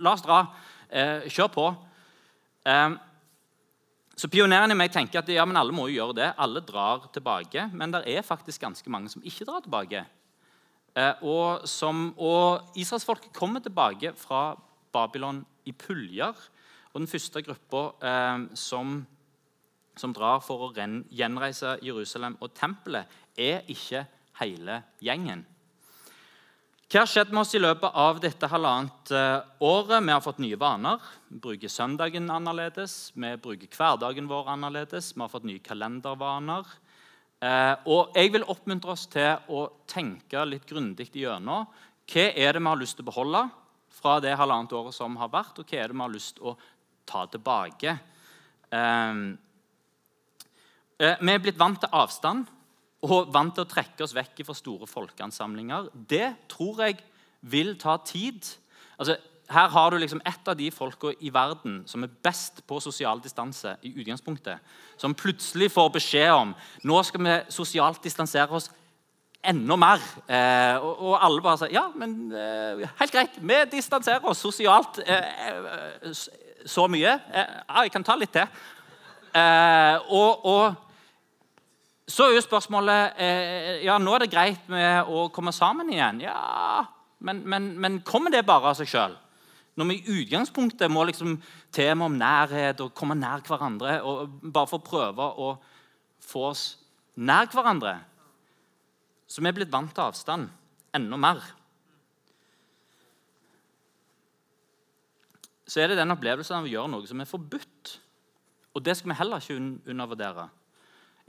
la 0.00 0.12
oss 0.12 0.24
dra. 0.24 0.46
kjør 1.28 1.48
på. 1.50 1.64
så 4.16 4.28
pioneren 4.30 4.70
i 4.70 4.74
meg 4.78 4.92
tenker 4.92 5.18
at 5.18 5.28
ja, 5.28 5.44
men 5.44 5.56
alle 5.56 5.72
må 5.72 5.88
jo 5.88 5.96
gjøre 5.96 6.14
det. 6.14 6.34
Alle 6.38 6.60
drar 6.60 7.08
tilbake. 7.12 7.68
Men 7.72 7.90
det 7.90 8.04
er 8.06 8.22
faktisk 8.22 8.60
ganske 8.60 8.90
mange 8.90 9.08
som 9.08 9.22
ikke 9.24 9.44
drar 9.44 9.60
tilbake. 9.60 10.04
Eh, 10.94 11.24
og, 11.26 11.66
som, 11.66 12.12
og 12.22 12.76
Israelsfolket 12.78 13.34
kommer 13.34 13.60
tilbake 13.60 14.12
fra 14.16 14.54
Babylon 14.94 15.42
i 15.66 15.72
puljer. 15.72 16.34
Og 16.92 17.00
den 17.00 17.10
første 17.10 17.42
gruppa 17.42 17.88
eh, 18.06 18.44
som, 18.54 19.00
som, 19.96 20.12
drar 20.12 20.42
for 20.44 20.68
å 20.68 20.72
gjenreise 20.74 21.78
Jerusalem 21.82 22.38
og 22.40 22.54
tempelet, 22.56 23.10
er 23.36 23.66
ikke 23.70 24.04
hele 24.40 24.82
gjengen. 25.02 25.44
Hva 26.84 27.00
har 27.02 27.10
skjedd 27.10 27.32
med 27.32 27.40
oss 27.40 27.54
i 27.56 27.62
løpet 27.62 27.96
av 27.98 28.18
dette 28.22 28.46
halvannet 28.46 29.10
eh, 29.16 29.38
året? 29.66 30.04
Vi 30.04 30.12
har 30.12 30.22
fått 30.22 30.42
nye 30.44 30.58
vaner. 30.60 31.00
Vi 31.26 31.40
bruker 31.42 31.72
søndagen 31.72 32.28
annerledes, 32.30 33.08
vi 33.18 33.32
bruker 33.40 33.70
hverdagen 33.72 34.28
vår 34.30 34.52
annerledes. 34.52 35.08
Vi 35.16 35.22
har 35.24 35.32
fått 35.32 35.48
nye 35.48 35.62
kalendervaner. 35.64 36.68
Eh, 37.40 37.72
og 37.90 38.14
Jeg 38.14 38.30
vil 38.36 38.46
oppmuntre 38.46 38.94
oss 38.94 39.08
til 39.10 39.50
å 39.50 39.64
tenke 39.90 40.44
litt 40.46 40.68
grundig 40.70 41.08
gjennom 41.10 41.66
hva 42.04 42.24
er 42.30 42.52
det 42.52 42.60
vi 42.60 42.68
har 42.68 42.78
lyst 42.78 42.98
til 42.98 43.06
å 43.06 43.10
beholde 43.10 43.42
fra 43.94 44.18
det 44.20 44.36
halvannet 44.36 44.74
året 44.76 44.94
som 44.94 45.16
har 45.16 45.32
vært, 45.32 45.58
og 45.58 45.66
hva 45.66 45.80
er 45.80 45.88
det 45.88 45.96
vi 45.96 46.04
har 46.04 46.14
lyst 46.14 46.36
til 46.36 46.52
å 46.52 46.56
ta 47.08 47.24
tilbake. 47.32 47.96
Eh, 51.00 51.16
vi 51.20 51.32
er 51.32 51.42
blitt 51.42 51.58
vant 51.58 51.80
til 51.80 51.90
avstand 51.92 52.46
og 53.04 53.30
vant 53.34 53.54
til 53.56 53.64
å 53.64 53.68
trekke 53.68 54.04
oss 54.06 54.14
vekk 54.14 54.44
fra 54.46 54.54
store 54.56 54.86
folkeansamlinger. 54.88 55.90
Det 55.92 56.28
tror 56.48 56.84
jeg 56.86 57.00
vil 57.42 57.74
ta 57.80 57.96
tid. 58.06 58.46
Altså, 58.98 59.16
her 59.50 59.68
har 59.68 59.90
du 59.90 59.98
liksom 59.98 60.22
et 60.24 60.48
av 60.48 60.56
de 60.56 60.70
folka 60.72 61.12
i 61.20 61.32
verden 61.34 61.82
som 61.90 62.06
er 62.06 62.14
best 62.24 62.62
på 62.66 62.78
sosial 62.80 63.20
distanse. 63.20 63.76
i 63.82 63.92
utgangspunktet, 64.00 64.58
Som 64.96 65.14
plutselig 65.14 65.70
får 65.70 65.88
beskjed 65.90 66.30
om 66.30 66.54
nå 66.82 67.02
skal 67.02 67.20
vi 67.20 67.40
sosialt 67.50 68.02
distansere 68.02 68.50
oss 68.50 68.70
enda 69.44 69.76
mer. 69.76 70.00
Eh, 70.28 70.76
og, 70.78 71.02
og, 71.02 71.18
alle 71.24 71.42
bare 71.42 71.58
sier 71.58 71.74
ja, 71.74 71.88
men 71.94 72.32
eh, 72.32 72.88
helt 73.00 73.12
greit, 73.12 73.36
vi 73.40 73.54
distanserer 73.72 74.24
oss 74.24 74.38
sosialt 74.38 75.02
eh, 75.06 76.08
eh 76.08 76.12
så 76.66 76.86
mye. 76.88 77.12
Eh, 77.34 77.50
ja, 77.68 77.82
jeg 77.82 77.92
kan 77.92 78.04
ta 78.04 78.16
litt 78.16 78.32
til. 78.32 78.48
Eh, 79.34 79.96
og, 80.14 80.44
og 80.46 80.74
så 82.06 82.28
er 82.28 82.36
jo 82.36 82.44
spørsmålet 82.44 83.18
eh, 83.18 83.82
ja, 83.82 83.96
nå 83.98 84.12
er 84.14 84.24
det 84.24 84.30
greit 84.30 84.68
med 84.70 85.08
å 85.10 85.26
komme 85.34 85.54
sammen 85.56 85.90
igjen. 85.90 86.22
Ja, 86.26 86.84
Men, 87.24 87.40
men, 87.48 87.70
men 87.80 88.02
kommer 88.04 88.30
det 88.30 88.44
bare 88.44 88.70
av 88.70 88.76
seg 88.76 88.90
sjøl? 88.90 89.14
Når 89.74 89.88
vi 89.88 89.94
i 89.96 90.16
utgangspunktet 90.20 90.92
må 90.92 91.06
liksom 91.08 91.38
tema 91.74 92.06
om 92.06 92.18
nærhet 92.18 92.82
og 92.84 92.92
komme 92.94 93.16
nær 93.18 93.42
hverandre 93.46 93.96
og 94.06 94.36
bare 94.44 94.70
for 94.70 94.78
å 94.78 94.86
prøve 94.86 95.28
å 95.40 95.48
få 96.22 96.44
oss 96.52 96.64
nær 97.16 97.48
hverandre 97.50 97.96
Så 99.26 99.42
vi 99.42 99.48
er 99.48 99.56
blitt 99.56 99.72
vant 99.72 99.90
til 99.94 100.04
avstand 100.04 100.50
enda 100.94 101.18
mer. 101.18 101.40
Så 105.66 105.80
er 105.80 105.90
det 105.90 105.98
den 105.98 106.12
opplevelsen 106.14 106.60
av 106.60 106.68
å 106.68 106.70
gjøre 106.70 106.92
noe 106.92 107.08
som 107.08 107.22
er 107.24 107.26
forbudt. 107.26 107.73
Og 108.74 108.82
det 108.82 108.96
skal 108.98 109.12
vi 109.12 109.18
heller 109.18 109.42
ikke 109.42 109.56
undervurdere. 109.92 110.48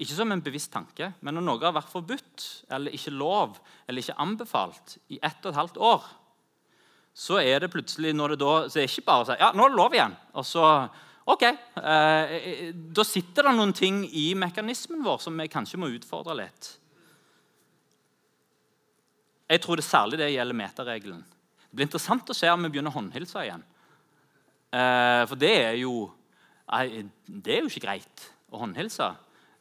Ikke 0.02 0.18
som 0.18 0.32
en 0.34 0.44
bevisst 0.44 0.74
tanke, 0.74 1.14
men 1.24 1.38
når 1.38 1.46
noe 1.46 1.64
har 1.64 1.76
vært 1.78 1.92
forbudt 1.94 2.46
eller 2.74 2.96
ikke 2.96 3.14
lov 3.16 3.60
eller 3.88 4.02
ikke 4.02 4.18
anbefalt 4.20 4.98
i 5.14 5.22
ett 5.24 5.46
og 5.46 5.54
et 5.54 5.60
halvt 5.62 5.78
år, 5.80 6.08
så 7.16 7.40
er 7.40 7.64
det 7.64 7.72
plutselig 7.72 8.12
når 8.12 8.34
det 8.34 8.42
da, 8.42 8.56
så 8.68 8.82
er 8.82 8.84
det 8.84 8.92
ikke 8.92 9.08
bare 9.08 9.24
å 9.24 9.28
si 9.30 9.38
ja, 9.40 9.54
nå 9.56 9.64
er 9.64 9.72
det 9.72 9.80
lov 9.80 9.94
igjen. 9.96 10.16
Og 10.36 10.48
så, 10.48 10.72
ok, 11.32 11.46
eh, 11.48 12.74
Da 12.76 13.06
sitter 13.08 13.48
det 13.48 13.54
noen 13.56 13.72
ting 13.78 14.02
i 14.12 14.26
mekanismen 14.36 15.06
vår 15.06 15.22
som 15.24 15.40
vi 15.40 15.48
kanskje 15.52 15.80
må 15.80 15.94
utfordre 15.94 16.36
litt. 16.42 16.74
Jeg 19.48 19.62
tror 19.64 19.80
det 19.80 19.88
særlig 19.88 20.20
det 20.20 20.34
gjelder 20.34 20.60
metaregelen. 20.60 21.24
Det 21.24 21.78
blir 21.78 21.88
interessant 21.88 22.30
å 22.34 22.36
se 22.36 22.50
om 22.52 22.68
vi 22.68 22.74
begynner 22.74 22.92
å 22.92 22.98
håndhilse 22.98 23.46
igjen. 23.46 23.64
Eh, 24.76 25.24
for 25.30 25.40
det 25.40 25.56
er 25.62 25.80
jo 25.80 26.10
det 26.66 27.54
er 27.54 27.62
jo 27.62 27.70
ikke 27.70 27.86
greit 27.86 28.26
å 28.50 28.62
håndhilse 28.64 29.12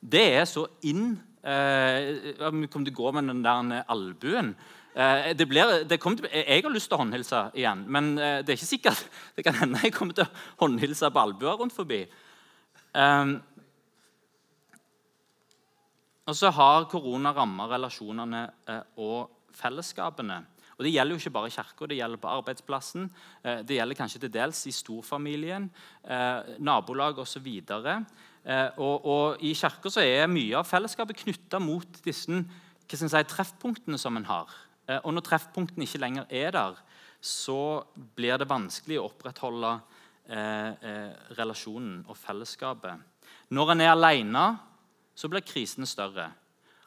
det 0.05 0.25
er 0.37 0.45
så 0.49 0.67
inn 0.89 1.15
eh, 1.45 2.35
Kom 2.73 2.85
til 2.85 2.93
å 2.93 2.99
gå 2.99 3.13
med 3.17 3.31
den 3.31 3.43
der 3.45 3.85
albuen. 3.91 4.53
Eh, 4.95 5.33
det 5.37 5.47
blir, 5.49 5.81
det 5.89 5.99
til, 6.01 6.29
jeg 6.29 6.63
har 6.65 6.73
lyst 6.73 6.91
til 6.91 6.99
å 6.99 7.03
håndhilse 7.03 7.41
igjen, 7.57 7.87
men 7.89 8.13
eh, 8.19 8.37
det 8.45 8.53
er 8.55 8.61
ikke 8.61 8.69
sikkert. 8.69 9.03
Det 9.37 9.47
kan 9.47 9.57
hende 9.59 9.81
jeg 9.83 9.95
kommer 9.97 10.17
til 10.17 10.29
å 10.29 10.65
håndhilse 10.65 11.11
på 11.11 11.25
albuer 11.25 11.59
rundt 11.61 11.75
forbi. 11.75 12.05
Eh, 12.95 13.35
og 16.25 16.37
så 16.39 16.53
har 16.57 16.89
korona 16.89 17.35
rammet 17.37 17.73
relasjonene 17.73 18.45
eh, 18.71 18.85
og 19.01 19.33
fellesskapene. 19.57 20.43
Og 20.79 20.85
Det 20.85 20.93
gjelder 20.93 21.15
jo 21.15 21.21
ikke 21.23 21.35
bare 21.35 21.51
i 21.51 21.55
kirka, 21.55 21.87
det 21.87 21.99
gjelder 21.99 22.21
på 22.21 22.31
arbeidsplassen. 22.31 23.11
Eh, 23.45 23.63
det 23.63 23.77
gjelder 23.79 23.99
kanskje 23.99 24.21
til 24.25 24.33
dels 24.33 24.67
i 24.67 24.73
storfamilien, 24.75 25.71
eh, 26.05 26.57
nabolag 26.59 27.19
osv. 27.19 27.47
Eh, 27.47 28.71
og, 28.79 29.07
og 29.07 29.43
I 29.43 29.55
kirka 29.55 29.93
er 30.03 30.27
mye 30.27 30.59
av 30.59 30.67
fellesskapet 30.67 31.23
knytta 31.23 31.61
mot 31.63 32.03
disse 32.05 32.43
si, 32.91 33.23
treffpunktene 33.31 33.99
som 33.99 34.17
en 34.17 34.25
har. 34.29 34.51
Og 35.05 35.15
når 35.15 35.25
treffpunktene 35.25 35.87
ikke 35.87 36.03
lenger 36.03 36.27
er 36.29 36.51
der, 36.53 36.75
så 37.25 37.87
blir 37.97 38.37
det 38.37 38.51
vanskelig 38.51 38.99
å 39.01 39.07
opprettholde 39.07 39.79
relasjonen 41.39 42.03
og 42.05 42.19
fellesskapet. 42.21 43.01
Når 43.49 43.73
en 43.73 43.81
er 43.81 43.93
alene, 43.95 44.45
så 45.17 45.31
blir 45.33 45.41
krisene 45.41 45.89
større. 45.89 46.29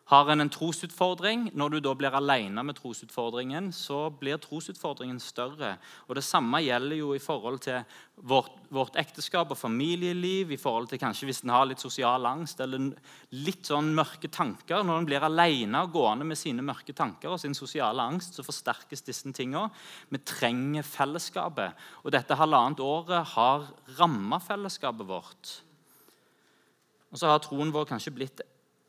Har 0.08 0.30
en 0.32 0.40
en 0.40 0.50
trosutfordring, 0.50 1.50
når 1.52 1.70
du 1.70 1.78
da 1.84 1.92
blir 2.00 2.14
alene 2.16 2.62
med 2.64 2.78
trosutfordringen, 2.78 3.74
så 3.76 4.06
blir 4.10 4.38
trosutfordringen 4.40 5.20
større. 5.20 5.74
Og 6.08 6.16
Det 6.16 6.24
samme 6.24 6.62
gjelder 6.64 6.96
jo 6.96 7.14
i 7.14 7.20
forhold 7.20 7.60
til 7.60 7.84
vårt, 8.16 8.56
vårt 8.72 8.96
ekteskap 8.96 9.52
og 9.52 9.58
familieliv. 9.58 10.52
i 10.52 10.58
forhold 10.58 10.88
til 10.88 11.00
kanskje 11.00 11.26
Hvis 11.26 11.44
en 11.44 11.50
har 11.50 11.66
litt 11.66 11.80
sosial 11.80 12.26
angst 12.26 12.60
eller 12.62 12.96
litt 13.32 13.66
sånn 13.66 13.94
mørke 13.94 14.32
tanker. 14.32 14.82
Når 14.84 14.98
en 14.98 15.06
blir 15.06 15.20
alene 15.20 15.84
og 15.84 15.92
gående 15.92 16.24
med 16.26 16.38
sine 16.38 16.62
mørke 16.62 16.94
tanker 16.94 17.30
og 17.30 17.40
sin 17.40 17.54
sosiale 17.54 18.02
angst, 18.02 18.34
så 18.34 18.44
forsterkes 18.44 19.02
disse 19.02 19.32
tingene. 19.34 19.70
Vi 20.10 20.18
trenger 20.20 20.84
fellesskapet. 20.84 21.74
Og 22.06 22.12
dette 22.12 22.34
halvannet 22.34 22.80
året 22.80 23.28
har 23.28 23.68
ramma 24.00 24.40
fellesskapet 24.40 25.08
vårt. 25.08 25.62
Og 27.12 27.18
så 27.18 27.28
har 27.28 27.40
troen 27.40 27.74
vår 27.74 27.86
kanskje 27.86 28.16
blitt 28.16 28.42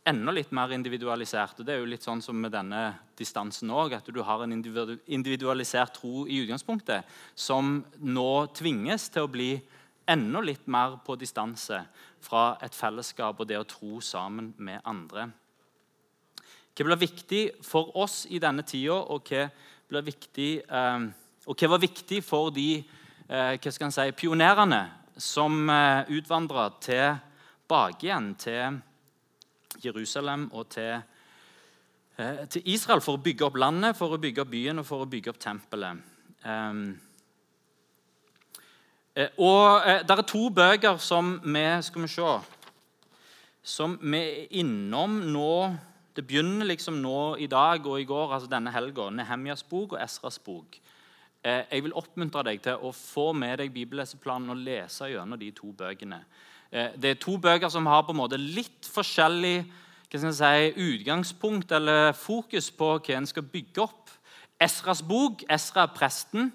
enda 0.09 0.33
litt 0.35 0.53
mer 0.57 0.73
individualisert. 0.75 1.61
og 1.61 1.67
Det 1.67 1.75
er 1.75 1.83
jo 1.83 1.91
litt 1.91 2.05
sånn 2.05 2.23
som 2.25 2.39
med 2.41 2.53
denne 2.53 2.99
distansen 3.19 3.71
òg, 3.71 3.95
at 3.99 4.09
du 4.13 4.23
har 4.25 4.43
en 4.43 4.53
individualisert 4.53 5.99
tro 6.01 6.27
i 6.27 6.41
utgangspunktet 6.45 7.05
som 7.35 7.83
nå 8.01 8.31
tvinges 8.57 9.09
til 9.13 9.27
å 9.27 9.33
bli 9.33 9.53
enda 10.09 10.41
litt 10.41 10.67
mer 10.67 10.97
på 11.05 11.19
distanse 11.21 11.83
fra 12.25 12.57
et 12.65 12.75
fellesskap 12.75 13.41
og 13.41 13.49
det 13.49 13.59
å 13.61 13.69
tro 13.69 14.01
sammen 14.01 14.55
med 14.57 14.81
andre. 14.89 15.29
Hva 16.73 16.87
blir 16.87 17.01
viktig 17.01 17.43
for 17.67 17.91
oss 17.99 18.23
i 18.31 18.39
denne 18.39 18.63
tida, 18.63 18.95
og 18.95 19.27
hva, 19.29 20.03
viktig, 20.05 20.51
eh, 20.63 21.07
og 21.47 21.59
hva 21.59 21.73
var 21.75 21.83
viktig 21.83 22.23
for 22.25 22.53
de 22.55 22.69
eh, 22.79 23.69
si, 23.69 24.11
pionerene 24.15 24.85
som 25.19 25.65
eh, 25.69 26.07
utvandra 26.15 26.69
tilbake 26.81 28.07
igjen 28.07 28.31
til 28.39 28.79
Jerusalem 29.77 30.49
og 30.53 30.69
til, 30.69 31.03
eh, 32.19 32.47
til, 32.49 32.63
Israel 32.65 33.01
for 33.01 33.19
å 33.19 33.23
bygge 33.23 33.47
opp 33.47 33.57
landet, 33.57 33.97
for 33.97 34.15
å 34.15 34.21
bygge 34.21 34.43
opp 34.43 34.51
byen 34.51 34.79
og 34.79 34.87
for 34.87 35.05
å 35.05 35.11
bygge 35.11 35.31
opp 35.31 35.41
tempelet. 35.43 36.01
Um, 36.45 37.01
og 39.43 39.83
eh, 39.89 40.05
Det 40.07 40.15
er 40.15 40.23
to 40.23 40.49
bøker 40.51 40.99
som 41.03 41.41
vi 41.43 41.67
skal 41.83 42.03
vi 42.03 42.09
se, 42.09 42.35
som 43.63 43.99
vi 44.01 44.19
er 44.19 44.47
innom 44.61 45.19
nå 45.33 45.77
Det 46.15 46.27
begynner 46.27 46.67
liksom 46.67 47.03
nå 47.03 47.37
i 47.39 47.47
dag 47.47 47.87
og 47.87 48.01
i 48.01 48.05
går, 48.05 48.33
altså 48.35 48.49
denne 48.51 48.73
helga. 48.75 49.11
Nehemjas 49.11 49.63
bok 49.63 49.93
og 49.93 50.01
Esras 50.03 50.39
bok. 50.39 50.81
Jeg 51.45 51.85
vil 51.85 51.95
oppmuntre 51.95 52.43
deg 52.43 52.59
til 52.65 52.75
å 52.75 52.91
få 52.91 53.29
med 53.33 53.61
deg 53.61 53.71
bibelleseplanen 53.71 54.51
og 54.51 54.59
lese 54.67 55.07
gjennom 55.13 55.39
de 55.39 55.53
to 55.55 55.71
bøkene. 55.71 56.19
Eh, 56.71 56.93
det 57.01 57.11
er 57.11 57.21
to 57.21 57.39
bøker 57.41 57.71
som 57.73 57.87
har 57.89 58.05
på 58.05 58.13
en 58.13 58.21
måte 58.21 58.41
litt 58.41 58.89
forskjellig 58.93 59.63
si, 60.09 60.73
utgangspunkt 60.77 61.73
eller 61.73 62.13
fokus 62.17 62.71
på 62.71 62.95
hva 62.99 63.17
en 63.17 63.29
skal 63.29 63.47
bygge 63.49 63.85
opp. 63.85 64.13
Esras 64.61 65.03
bok, 65.03 65.45
Esra 65.49 65.87
er 65.87 65.95
presten, 65.95 66.53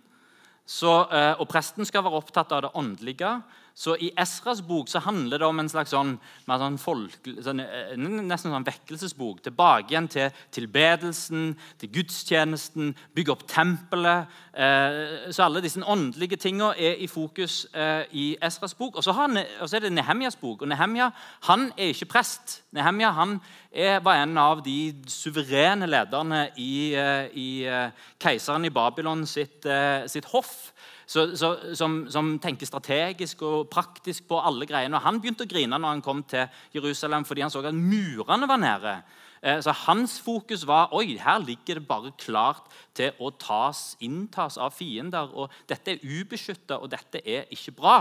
så, 0.66 1.10
eh, 1.12 1.34
og 1.40 1.48
presten 1.50 1.86
skal 1.86 2.04
være 2.04 2.20
opptatt 2.20 2.52
av 2.52 2.62
det 2.62 2.72
åndelige. 2.76 3.42
Så 3.74 3.96
I 3.98 4.12
Esras 4.22 4.62
bok 4.62 4.90
så 4.90 5.00
handler 5.02 5.42
det 5.42 5.48
om 5.50 5.58
en 5.58 5.70
slags 5.70 5.90
sånn, 5.96 6.12
sånn 6.46 6.76
folk, 6.78 7.26
sånn, 7.42 7.60
eh, 7.64 7.96
nesten 7.98 8.54
sånn 8.54 8.68
vekkelsesbok. 8.68 9.42
Tilbake 9.48 9.90
igjen 9.90 10.10
til 10.14 10.30
tilbedelsen, 10.54 11.56
til 11.82 11.90
gudstjenesten, 11.96 12.92
bygge 13.18 13.34
opp 13.34 13.48
tempelet. 13.50 14.30
Eh, 14.54 15.32
så 15.34 15.48
alle 15.48 15.64
disse 15.66 15.82
åndelige 15.82 16.38
tingene 16.38 16.78
er 16.78 17.02
i 17.02 17.10
fokus 17.10 17.64
eh, 17.74 18.06
i 18.14 18.28
Esras 18.46 18.78
bok. 18.78 19.02
Og 19.02 19.04
så, 19.04 19.16
har, 19.18 19.34
og 19.34 19.66
så, 19.66 19.80
er 19.80 19.88
det 19.88 19.94
Nehemjas 19.98 20.38
bok. 20.38 20.62
Og 20.62 20.70
Nehemja 20.70 21.10
han 21.50 21.72
er 21.74 21.96
ikke 21.96 22.12
prest. 22.14 22.60
Nehemja 22.78 23.10
han 23.18 23.40
er, 23.74 24.04
var 24.06 24.22
en 24.22 24.38
av 24.38 24.62
de 24.62 24.94
suverene 25.10 25.90
lederne 25.90 26.46
i, 26.62 26.94
eh, 26.94 27.26
i 27.34 27.50
eh, 27.66 27.90
keiseren 28.22 28.70
i 28.70 28.74
Babylon 28.74 29.26
sitt, 29.26 29.66
sitt 30.06 30.30
hoff 30.30 30.70
så, 31.06 31.26
så, 31.38 31.50
som, 31.76 32.04
som, 32.12 32.38
tenker 32.40 32.68
strategisk 32.68 33.42
og 33.46 33.70
praktisk 33.72 34.28
på 34.30 34.40
alle 34.40 34.68
greiene. 34.70 34.98
Og 34.98 35.06
Han 35.06 35.20
begynte 35.22 35.48
å 35.48 35.50
grine 35.50 35.78
når 35.78 35.98
han 35.98 36.06
kom 36.06 36.24
til 36.24 36.48
Jerusalem 36.76 37.26
fordi 37.28 37.44
han 37.46 37.54
så 37.54 37.64
at 37.66 37.76
murene 37.76 38.50
var 38.50 38.62
nede. 38.62 38.96
Eh, 39.44 39.60
så 39.62 39.74
Hans 39.86 40.20
fokus 40.24 40.64
var 40.68 40.94
oi, 40.96 41.18
her 41.20 41.42
ligger 41.44 41.80
det 41.80 41.88
bare 41.88 42.14
klart 42.18 42.70
til 42.96 43.12
å 43.20 43.34
tas, 43.36 43.98
inntas 44.00 44.58
av 44.58 44.72
fiender. 44.76 45.30
og 45.34 45.52
Dette 45.70 45.96
er 45.98 46.06
ubeskytta, 46.06 46.80
og 46.80 46.92
dette 46.92 47.22
er 47.26 47.52
ikke 47.52 47.76
bra. 47.76 47.98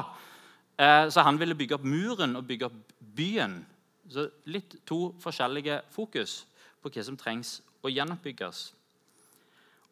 Eh, 0.78 1.08
så 1.10 1.26
han 1.26 1.38
ville 1.40 1.58
bygge 1.58 1.74
opp 1.74 1.84
muren 1.84 2.36
og 2.36 2.46
bygge 2.46 2.70
opp 2.70 2.94
byen. 3.16 3.64
Så 4.10 4.28
Litt 4.46 4.80
to 4.86 5.14
forskjellige 5.22 5.82
fokus 5.90 6.44
på 6.82 6.90
hva 6.90 7.04
som 7.04 7.16
trengs 7.18 7.60
å 7.82 7.90
gjenoppbygges. 7.90 8.70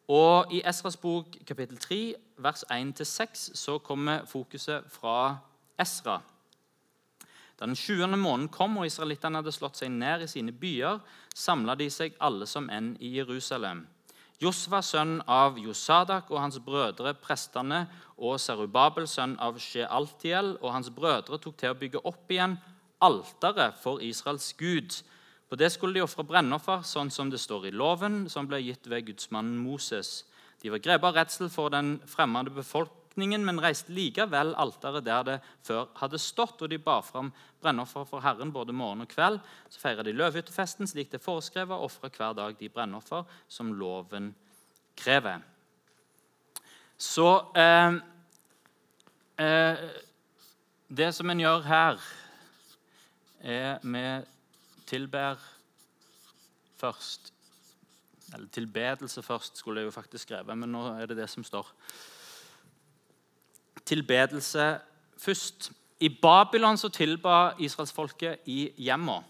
Og 0.09 0.53
I 0.53 0.63
Esras 0.65 0.97
bok 0.97 1.35
kapittel 1.47 1.77
3, 1.77 2.01
vers 2.37 2.63
1-6, 2.71 3.51
så 3.57 3.77
kommer 3.79 4.25
fokuset 4.25 4.87
fra 4.89 5.37
Esra. 5.79 6.21
Da 7.59 7.67
den 7.69 7.77
sjuende 7.77 8.17
måneden 8.17 8.49
kom 8.49 8.79
og 8.81 8.87
israelittene 8.89 9.37
hadde 9.37 9.53
slått 9.53 9.77
seg 9.77 9.91
ned 9.93 10.23
i 10.25 10.29
sine 10.31 10.51
byer, 10.51 10.97
samla 11.37 11.75
de 11.77 11.89
seg 11.93 12.15
alle 12.19 12.47
som 12.49 12.69
enn 12.73 12.95
i 12.99 13.13
Jerusalem. 13.19 13.85
Josva, 14.41 14.79
sønn 14.81 15.19
av 15.29 15.59
Josadak, 15.61 16.31
og 16.33 16.41
hans 16.41 16.57
brødre, 16.65 17.13
prestene, 17.13 17.83
og 18.17 18.39
Serubabel, 18.41 19.05
sønn 19.05 19.35
av 19.37 19.59
Shealtiel, 19.61 20.55
og 20.57 20.73
hans 20.73 20.89
brødre 20.89 21.37
tok 21.37 21.59
til 21.61 21.75
å 21.75 21.77
bygge 21.77 22.01
opp 22.09 22.33
igjen 22.33 22.57
alteret 23.05 23.77
for 23.83 24.01
Israels 24.01 24.49
Gud, 24.57 24.97
på 25.51 25.57
det 25.59 25.67
skulle 25.73 25.99
de 25.99 26.05
ofre 26.05 26.23
brennoffer, 26.23 26.79
sånn 26.87 27.09
som 27.11 27.27
det 27.27 27.41
står 27.43 27.65
i 27.67 27.73
loven, 27.75 28.29
som 28.31 28.47
ble 28.47 28.61
gitt 28.63 28.87
ved 28.87 29.09
gudsmannen 29.09 29.57
Moses. 29.59 30.21
De 30.63 30.71
var 30.71 30.79
grepet 30.79 31.09
av 31.09 31.17
redsel 31.17 31.49
for 31.51 31.73
den 31.73 31.97
fremmede 32.07 32.53
befolkningen, 32.55 33.43
men 33.43 33.59
reiste 33.59 33.91
likevel 33.91 34.53
alteret 34.55 35.03
der 35.03 35.27
det 35.27 35.35
før 35.67 35.89
hadde 35.99 36.21
stått, 36.23 36.63
og 36.63 36.71
de 36.71 36.79
bar 36.79 37.03
fram 37.03 37.33
brennoffer 37.59 38.07
for 38.07 38.23
Herren 38.23 38.55
både 38.55 38.71
morgen 38.71 39.03
og 39.03 39.11
kveld. 39.11 39.43
Så 39.67 39.83
feira 39.83 40.07
de 40.07 40.15
løvhyttefesten 40.15 40.87
slik 40.87 41.11
det 41.11 41.19
er 41.19 41.27
foreskrevet, 41.27 41.75
og 41.75 41.89
ofra 41.89 42.13
hver 42.15 42.39
dag 42.39 42.55
de 42.55 42.71
brennoffer 42.71 43.27
som 43.51 43.75
loven 43.75 44.31
krever. 45.03 45.43
Så 46.95 47.27
eh, 47.59 47.99
eh, 49.35 49.87
Det 50.87 51.11
som 51.15 51.29
en 51.29 51.43
gjør 51.43 51.67
her, 51.67 52.05
er 53.41 53.83
med 53.83 54.30
tilber 54.91 55.39
først. 56.81 57.31
Eller 58.33 58.47
tilbedelse 58.47 59.23
først, 59.23 59.57
skulle 59.57 59.81
jeg 59.81 59.89
jo 59.89 59.95
faktisk 59.95 60.27
skrevet, 60.27 60.57
men 60.57 60.71
nå 60.71 60.85
er 60.93 61.09
det 61.11 61.19
det 61.19 61.29
som 61.29 61.43
står. 61.43 61.67
Tilbedelse 63.85 64.71
først. 65.19 65.71
I 66.01 66.09
Babylon 66.09 66.77
så 66.77 66.89
tilba 66.89 67.53
israelsfolket 67.59 68.47
i 68.49 68.71
hjemmene. 68.77 69.23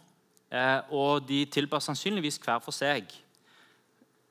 Eh, 0.52 0.80
og 0.92 1.24
de 1.28 1.46
tilba 1.48 1.80
sannsynligvis 1.80 2.40
hver 2.44 2.60
for 2.64 2.76
seg. 2.76 3.08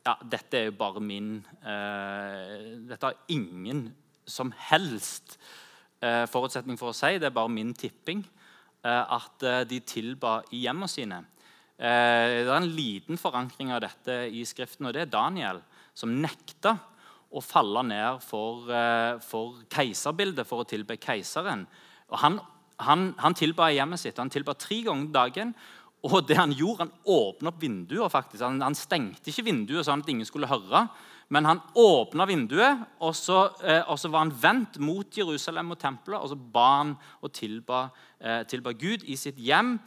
Ja, 0.04 0.14
dette 0.32 0.58
er 0.58 0.66
jo 0.68 0.76
bare 0.76 1.00
min 1.00 1.38
eh, 1.64 2.76
Dette 2.88 3.06
har 3.08 3.16
ingen 3.28 3.87
som 4.28 4.52
helst 4.70 5.38
eh, 6.04 6.26
forutsetning 6.28 6.76
for 6.80 6.92
å 6.92 6.96
si. 6.96 7.16
Det 7.16 7.30
er 7.30 7.37
bare 7.37 7.52
min 7.52 7.72
tipping. 7.76 8.22
Eh, 8.80 9.12
at 9.12 9.44
eh, 9.44 9.62
de 9.68 9.78
tilba 9.84 10.38
i 10.56 10.62
hjemmene 10.64 10.88
sine. 10.88 11.18
Eh, 11.76 12.40
det 12.40 12.49
er 12.49 12.54
en 12.56 12.70
liten 12.72 13.20
forankring 13.20 13.75
av 13.76 13.82
dette 13.84 14.22
i 14.32 14.40
Skriften, 14.49 14.88
og 14.88 14.94
det 14.96 15.02
er 15.04 15.12
Daniel, 15.12 15.60
som 15.92 16.14
nekta 16.16 16.78
å 17.30 17.42
falle 17.44 17.82
ned 17.87 18.22
for, 18.25 18.64
for 19.22 19.60
keiserbildet 19.70 20.49
for 20.49 20.64
å 20.64 20.66
tilbe 20.66 20.96
keiseren. 20.99 21.62
Og 22.10 22.16
han, 22.25 22.40
han, 22.82 23.04
han 23.20 23.37
tilba 23.38 23.69
i 23.71 23.76
hjemmet 23.76 24.02
sitt. 24.02 24.19
Han 24.19 24.32
tilba 24.32 24.56
tre 24.58 24.80
ganger 24.88 25.12
dagen. 25.14 25.52
Og 26.08 26.25
det 26.26 26.40
Han 26.40 26.56
gjorde, 26.56 26.88
han 26.88 27.04
åpna 27.04 27.52
opp 27.52 27.62
vinduet. 27.62 28.10
faktisk. 28.10 28.43
Han, 28.43 28.58
han, 28.64 28.75
stengte 28.75 29.30
ikke 29.30 29.47
vinduet 29.47 29.86
sånn 29.86 30.02
at 30.02 30.10
ingen 30.10 30.26
skulle 30.26 30.50
høre. 30.50 30.88
Men 31.30 31.47
han 31.47 31.60
åpna 31.78 32.26
vinduet, 32.26 32.80
og 32.99 33.14
så, 33.14 33.45
eh, 33.62 33.84
og 33.86 33.99
så, 33.99 34.10
var 34.10 34.25
han 34.25 34.32
vendt 34.34 34.80
mot 34.82 35.19
Jerusalem 35.19 35.71
og 35.71 35.78
tempelet. 35.78 36.19
Og 36.19 36.32
så 36.32 36.36
ba 36.36 36.69
han 36.80 36.97
og 37.23 37.32
tilba, 37.32 37.88
eh, 38.21 38.43
tilba 38.50 38.73
Gud 38.73 39.06
i 39.06 39.16
sitt 39.16 39.38
hjem 39.38 39.78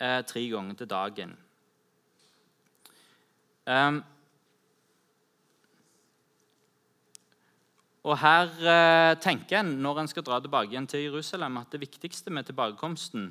eh, 0.00 0.22
tre 0.24 0.48
ganger 0.48 0.74
til 0.74 0.88
dagen. 0.88 1.36
Um, 3.68 4.00
og 8.08 8.16
Her 8.22 8.48
eh, 8.48 9.14
tenker 9.20 9.60
en 9.60 9.74
når 9.82 10.00
en 10.00 10.08
skal 10.08 10.24
dra 10.24 10.38
tilbake 10.40 10.72
igjen 10.72 10.88
til 10.88 11.04
Jerusalem, 11.04 11.60
at 11.60 11.74
det 11.74 11.82
viktigste 11.82 12.32
med 12.32 12.48
tilbakekomsten 12.48 13.28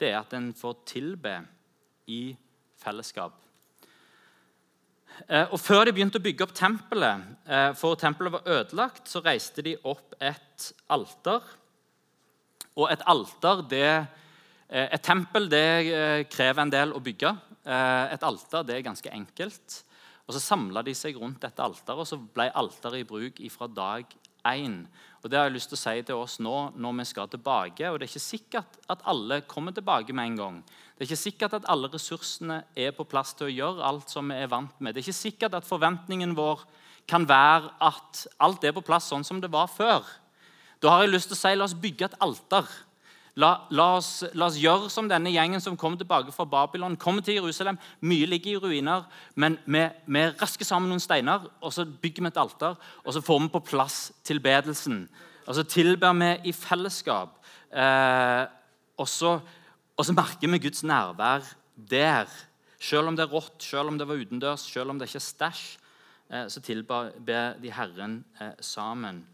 det 0.00 0.10
er 0.10 0.18
at 0.20 0.34
en 0.36 0.52
får 0.56 0.82
tilbe 0.88 1.38
i 2.10 2.36
fellesskap. 2.82 3.41
Eh, 5.28 5.46
og 5.52 5.60
Før 5.60 5.86
de 5.86 5.94
begynte 5.94 6.20
å 6.20 6.24
bygge 6.24 6.46
opp 6.46 6.54
tempelet, 6.56 7.26
eh, 7.46 7.70
for 7.78 7.96
tempelet 7.96 8.32
var 8.32 8.48
ødelagt, 8.58 9.08
så 9.08 9.22
reiste 9.24 9.62
de 9.62 9.76
opp 9.84 10.14
et 10.20 10.72
alter. 10.90 11.40
Og 12.76 12.90
et 12.90 13.02
alter, 13.06 13.62
det, 13.68 14.06
eh, 14.70 14.88
Et 14.92 15.02
tempel 15.02 15.48
det 15.48 16.28
krever 16.30 16.62
en 16.62 16.70
del 16.70 16.92
å 16.92 17.00
bygge. 17.00 17.36
Et 17.64 18.22
alter 18.22 18.62
det 18.64 18.76
er 18.76 18.82
ganske 18.90 19.10
enkelt. 19.10 19.84
Og 20.26 20.34
Så 20.34 20.40
samla 20.40 20.82
de 20.82 20.94
seg 20.94 21.16
rundt 21.16 21.40
dette 21.40 21.58
alteret, 21.58 21.98
og 21.98 22.06
så 22.06 22.16
ble 22.16 22.50
alteret 22.50 23.00
i 23.00 23.04
bruk 23.04 23.50
fra 23.50 23.66
dag 23.66 24.04
én. 24.46 24.86
Og 25.22 25.30
Det 25.30 25.38
har 25.38 25.48
jeg 25.48 25.54
lyst 25.54 25.68
til 25.68 25.76
å 25.76 25.82
si 25.82 26.02
til 26.02 26.16
oss 26.16 26.38
nå 26.38 26.74
når 26.74 26.98
vi 26.98 27.04
skal 27.04 27.28
tilbake. 27.28 27.90
og 27.90 28.00
Det 28.00 28.08
er 28.08 28.12
ikke 28.12 28.38
sikkert 28.38 28.78
at 28.88 29.02
alle 29.04 29.42
kommer 29.42 29.72
tilbake 29.72 30.12
med 30.12 30.26
en 30.26 30.36
gang. 30.36 30.64
Det 31.02 31.08
er 31.08 31.16
ikke 31.16 31.32
sikkert 31.32 31.54
at 31.56 31.64
alle 31.66 31.88
ressursene 31.90 32.60
er 32.78 32.92
på 32.94 33.02
plass 33.10 33.32
til 33.34 33.48
å 33.48 33.50
gjøre 33.50 33.86
alt 33.88 34.12
som 34.12 34.28
vi 34.30 34.36
er 34.38 34.46
vant 34.46 34.76
med. 34.78 34.94
Det 34.94 35.00
er 35.00 35.08
ikke 35.08 35.16
sikkert 35.18 35.54
at 35.58 35.66
forventningen 35.66 36.30
vår 36.38 36.60
kan 37.10 37.24
være 37.26 37.72
at 37.82 38.20
alt 38.38 38.62
er 38.62 38.74
på 38.76 38.84
plass 38.86 39.08
sånn 39.10 39.24
som 39.26 39.40
det 39.42 39.48
var 39.50 39.66
før. 39.66 40.06
Da 40.78 40.92
har 40.92 41.00
jeg 41.02 41.10
lyst 41.10 41.32
til 41.32 41.34
å 41.34 41.40
si 41.40 41.50
la 41.56 41.66
oss 41.66 41.74
bygge 41.74 42.06
et 42.06 42.14
alter. 42.22 42.68
La, 43.34 43.48
la, 43.74 43.86
oss, 43.96 44.10
la, 44.30 44.46
oss, 44.46 44.60
gjøre 44.62 44.92
som 44.94 45.08
denne 45.10 45.32
gjengen 45.34 45.64
som 45.64 45.74
kom 45.80 45.96
tilbake 45.98 46.30
fra 46.36 46.46
Babylon. 46.46 46.94
kommer 46.94 47.26
til 47.26 47.40
Jerusalem, 47.40 47.80
Mye 48.06 48.28
ligger 48.30 48.52
i 48.52 48.60
ruiner, 48.62 49.02
men 49.34 49.56
vi, 49.64 49.82
vi 50.06 50.22
rasker 50.38 50.68
sammen 50.68 50.86
noen 50.92 51.02
steiner 51.02 51.48
og 51.58 51.74
så 51.74 51.82
bygger 51.82 52.28
vi 52.28 52.30
et 52.30 52.38
alter. 52.44 52.78
Og 53.02 53.16
så 53.16 53.24
får 53.26 53.40
vi 53.40 53.48
på 53.56 53.64
plass 53.72 54.12
tilbedelsen. 54.22 55.08
Og 55.48 55.58
så 55.58 55.66
tilber 55.66 56.14
vi 56.14 56.30
i 56.52 56.54
fellesskap. 56.54 57.42
Eh, 57.74 58.46
og 59.02 59.10
så 59.10 59.32
og 59.96 60.06
så 60.06 60.14
merker 60.16 60.50
vi 60.50 60.58
Guds 60.58 60.84
nærvær 60.84 61.44
der. 61.76 62.30
Selv 62.82 63.06
om 63.06 63.16
det 63.16 63.26
er 63.26 63.30
rått, 63.30 63.62
selv 63.62 63.92
om 63.92 63.98
det 63.98 64.08
var 64.08 64.18
utendørs, 64.18 64.64
selv 64.66 64.90
om 64.90 64.98
det 64.98 65.08
ikke 65.08 65.20
er 65.20 65.26
stæsj, 65.28 65.78
eh, 66.32 66.48
så 66.48 66.60
tilber 66.60 67.12
de 67.62 67.72
Herren 67.72 68.24
eh, 68.40 68.56
sammen. 68.60 69.26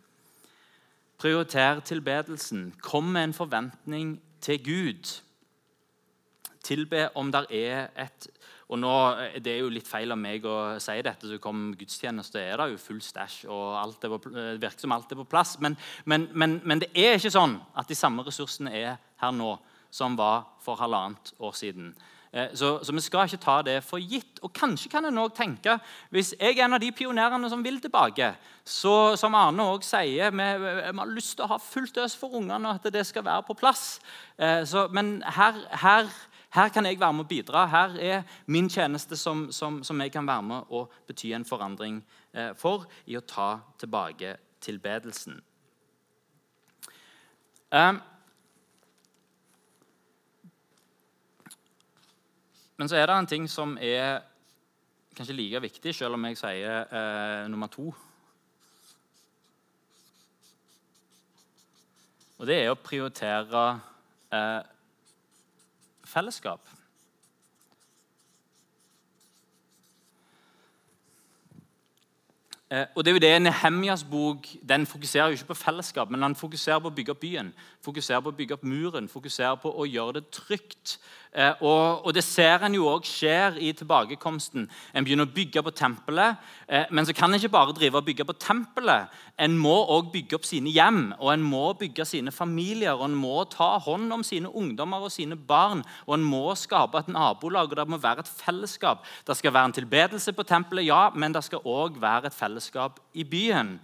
Prioriter 1.18 1.80
tilbedelsen. 1.80 2.74
Kom 2.82 3.04
med 3.04 3.24
en 3.24 3.34
forventning 3.34 4.20
til 4.40 4.64
Gud. 4.64 5.22
Tilbe 6.62 7.08
om 7.16 7.32
det 7.32 7.46
er 7.50 7.88
et 7.96 8.28
og 8.68 8.78
nå, 8.78 8.94
eh, 9.16 9.40
Det 9.40 9.52
er 9.52 9.58
jo 9.58 9.70
litt 9.72 9.88
feil 9.88 10.12
av 10.12 10.18
meg 10.18 10.44
å 10.44 10.78
si 10.78 11.02
dette, 11.02 11.26
så 11.26 11.38
kom 11.40 11.74
gudstjeneste, 11.74 12.36
er 12.38 12.56
det 12.56 12.72
jo 12.72 12.76
full 12.76 13.00
stæsj. 13.00 13.48
og 13.48 14.04
er 14.04 14.58
virker 14.58 14.80
som 14.80 14.92
alt 14.92 15.12
er 15.12 15.16
på 15.16 15.24
plass. 15.24 15.58
Men, 15.60 15.76
men, 16.04 16.28
men, 16.34 16.60
men 16.64 16.78
det 16.78 16.90
er 16.94 17.16
ikke 17.16 17.30
sånn 17.30 17.60
at 17.74 17.88
de 17.88 17.94
samme 17.94 18.22
ressursene 18.22 18.72
er 18.72 18.98
her 19.16 19.30
nå 19.32 19.58
som 19.90 20.16
var 20.18 20.46
for 20.64 20.78
halvannet 20.80 21.32
år 21.38 21.52
siden. 21.56 21.92
Eh, 22.32 22.54
så, 22.54 22.84
så, 22.84 22.92
vi 22.92 23.00
skal 23.00 23.24
ikke 23.24 23.40
ta 23.40 23.56
det 23.64 23.78
for 23.84 24.00
gitt. 24.00 24.40
Og 24.44 24.52
kanskje 24.52 24.90
kan 24.92 25.06
en 25.08 25.20
òg 25.22 25.32
tenke, 25.36 25.78
hvis 26.12 26.34
jeg 26.36 26.58
er 26.58 26.66
en 26.66 26.76
av 26.76 26.82
de 26.82 26.90
pionerene 26.92 27.48
som 27.50 27.64
vil 27.64 27.80
tilbake, 27.80 28.34
så 28.64 29.16
som 29.16 29.36
Arne 29.38 29.64
også 29.64 29.96
sier, 29.96 30.30
vi, 30.30 30.48
vi 30.60 30.98
har 31.00 31.12
lyst 31.14 31.38
til 31.38 31.46
å 31.46 31.52
ha 31.54 31.60
fullt 31.62 32.00
øs 32.04 32.16
for 32.18 32.36
ungene, 32.36 32.68
og 32.68 32.76
at 32.76 32.92
det 32.92 33.06
skal 33.08 33.24
være 33.24 33.46
på 33.48 33.56
plass. 33.56 34.00
Eh, 34.36 34.64
så, 34.68 34.86
men 34.92 35.22
her, 35.24 35.62
her, 35.84 36.12
her, 36.56 36.68
kan 36.74 36.86
jeg 36.86 37.00
være 37.00 37.16
med 37.16 37.24
å 37.24 37.32
bidra. 37.32 37.64
Her 37.72 37.96
er 37.96 38.38
min 38.46 38.68
tjeneste 38.68 39.16
som, 39.16 39.48
som, 39.52 39.80
som 39.84 40.04
jeg 40.04 40.12
kan 40.12 40.28
være 40.28 40.48
med 40.52 40.68
å 40.68 40.84
bety 41.08 41.32
en 41.32 41.48
forandring 41.48 42.02
eh, 42.34 42.52
for 42.60 42.84
i 43.08 43.16
å 43.16 43.24
ta 43.24 43.54
tilbake 43.80 44.36
tilbedelsen. 44.60 45.40
Um, 47.68 48.00
Men 52.78 52.88
så 52.88 52.96
er 52.96 53.06
det 53.10 53.14
en 53.18 53.26
ting 53.26 53.46
som 53.50 53.72
er 53.82 54.20
kanskje 55.16 55.34
like 55.34 55.60
viktig, 55.60 55.94
selv 55.94 56.14
om 56.14 56.26
jeg 56.28 56.38
sier 56.38 56.84
eh, 56.94 57.48
nummer 57.50 57.66
to. 57.72 57.90
Og 62.38 62.46
det 62.46 62.60
er 62.62 62.70
å 62.70 62.78
prioritere 62.78 63.64
eh, 64.30 64.60
fellesskap. 66.06 66.70
Eh, 72.70 72.86
og 72.94 73.02
det 73.02 73.10
er 73.10 73.16
jo 73.16 73.24
det 73.26 73.34
Nehemjas 73.42 74.06
bok 74.06 74.46
den 74.62 74.86
fokuserer 74.86 75.32
jo 75.32 75.40
ikke 75.40 75.50
på 75.50 75.62
fellesskap, 75.64 76.14
men 76.14 76.22
han 76.22 76.38
fokuserer 76.38 76.78
på 76.84 76.92
å 76.92 76.94
bygge 76.94 77.16
opp 77.16 77.24
byen, 77.26 77.50
fokuserer 77.84 78.22
på 78.24 78.32
å 78.32 78.36
bygge 78.36 78.56
opp 78.56 78.66
muren, 78.66 79.08
fokuserer 79.10 79.58
på 79.62 79.70
å 79.70 79.86
gjøre 79.86 80.18
det 80.18 80.30
trygt. 80.34 80.96
Eh, 81.32 81.52
og, 81.60 82.06
og, 82.06 82.14
det 82.16 82.24
ser 82.24 82.64
en 82.64 82.74
jo 82.74 82.88
òg 82.88 83.06
skjer 83.06 83.58
i 83.62 83.70
tilbakekomsten. 83.76 84.64
En 84.96 85.06
begynner 85.06 85.28
å 85.28 85.32
bygge 85.34 85.62
på 85.62 85.72
tempelet. 85.76 86.40
Eh, 86.66 86.88
men 86.90 87.06
så 87.06 87.14
kan 87.16 87.30
en 87.30 87.38
ikke 87.38 87.52
bare 87.54 87.76
drive 87.76 88.00
og 88.00 88.08
bygge 88.08 88.26
på 88.28 88.36
tempelet. 88.40 89.12
En 89.38 89.54
må 89.60 89.76
òg 89.94 90.10
bygge 90.14 90.38
opp 90.38 90.48
sine 90.48 90.72
hjem 90.74 91.12
og 91.18 91.30
en 91.34 91.44
må 91.44 91.62
bygge 91.78 92.08
sine 92.08 92.34
familier. 92.34 92.96
og 92.96 93.06
En 93.06 93.20
må 93.20 93.44
ta 93.52 93.74
hånd 93.84 94.10
om 94.16 94.26
sine 94.26 94.50
ungdommer 94.50 95.06
og 95.06 95.14
sine 95.14 95.36
barn. 95.36 95.84
Og 96.08 96.16
en 96.16 96.26
må 96.26 96.42
skape 96.58 96.98
et 96.98 97.12
nabolag, 97.12 97.70
og 97.70 97.78
det 97.78 97.88
må 97.92 98.00
være 98.02 98.26
et 98.26 98.34
fellesskap. 98.40 99.06
Det 99.28 99.38
skal 99.38 99.54
være 99.54 99.70
en 99.70 99.78
tilbedelse 99.78 100.34
på 100.34 100.48
tempelet, 100.48 100.88
ja, 100.88 101.08
men 101.14 101.36
det 101.36 101.44
skal 101.46 101.64
òg 101.64 102.00
være 102.00 102.32
et 102.32 102.36
fellesskap 102.36 102.98
i 103.14 103.24
byen. 103.28 103.76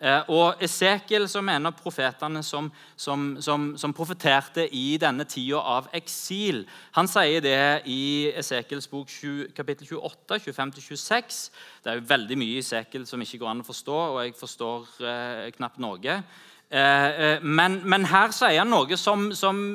Eh, 0.00 0.30
og 0.32 0.62
Esekiel, 0.64 1.26
som 1.28 1.48
en 1.52 1.68
av 1.68 1.74
profetene 1.76 2.40
som, 2.46 2.70
som, 2.96 3.34
som, 3.44 3.66
som 3.76 3.92
profeterte 3.92 4.64
i 4.72 4.94
denne 5.00 5.26
tida 5.28 5.60
av 5.60 5.90
eksil, 5.92 6.62
han 6.96 7.10
sier 7.10 7.44
det 7.44 7.58
i 7.92 8.30
Esekiels 8.32 8.88
bok 8.88 9.12
20, 9.12 9.50
kapittel 9.52 9.90
28, 9.90 10.38
25-26. 10.46 11.42
Det 11.84 11.92
er 11.92 12.00
jo 12.00 12.08
veldig 12.14 12.38
mye 12.40 12.54
i 12.56 12.62
Esekiel 12.62 13.04
som 13.08 13.20
ikke 13.20 13.42
går 13.42 13.52
an 13.52 13.60
å 13.60 13.68
forstå, 13.68 13.98
og 14.14 14.22
jeg 14.24 14.38
forstår 14.40 14.88
eh, 15.04 15.44
knapt 15.58 15.84
noe. 15.84 16.16
Eh, 16.16 16.80
eh 16.80 17.44
men, 17.44 17.82
men, 17.84 18.08
her 18.08 18.32
sier 18.32 18.62
han 18.62 18.72
noe 18.72 18.96
som, 18.96 19.28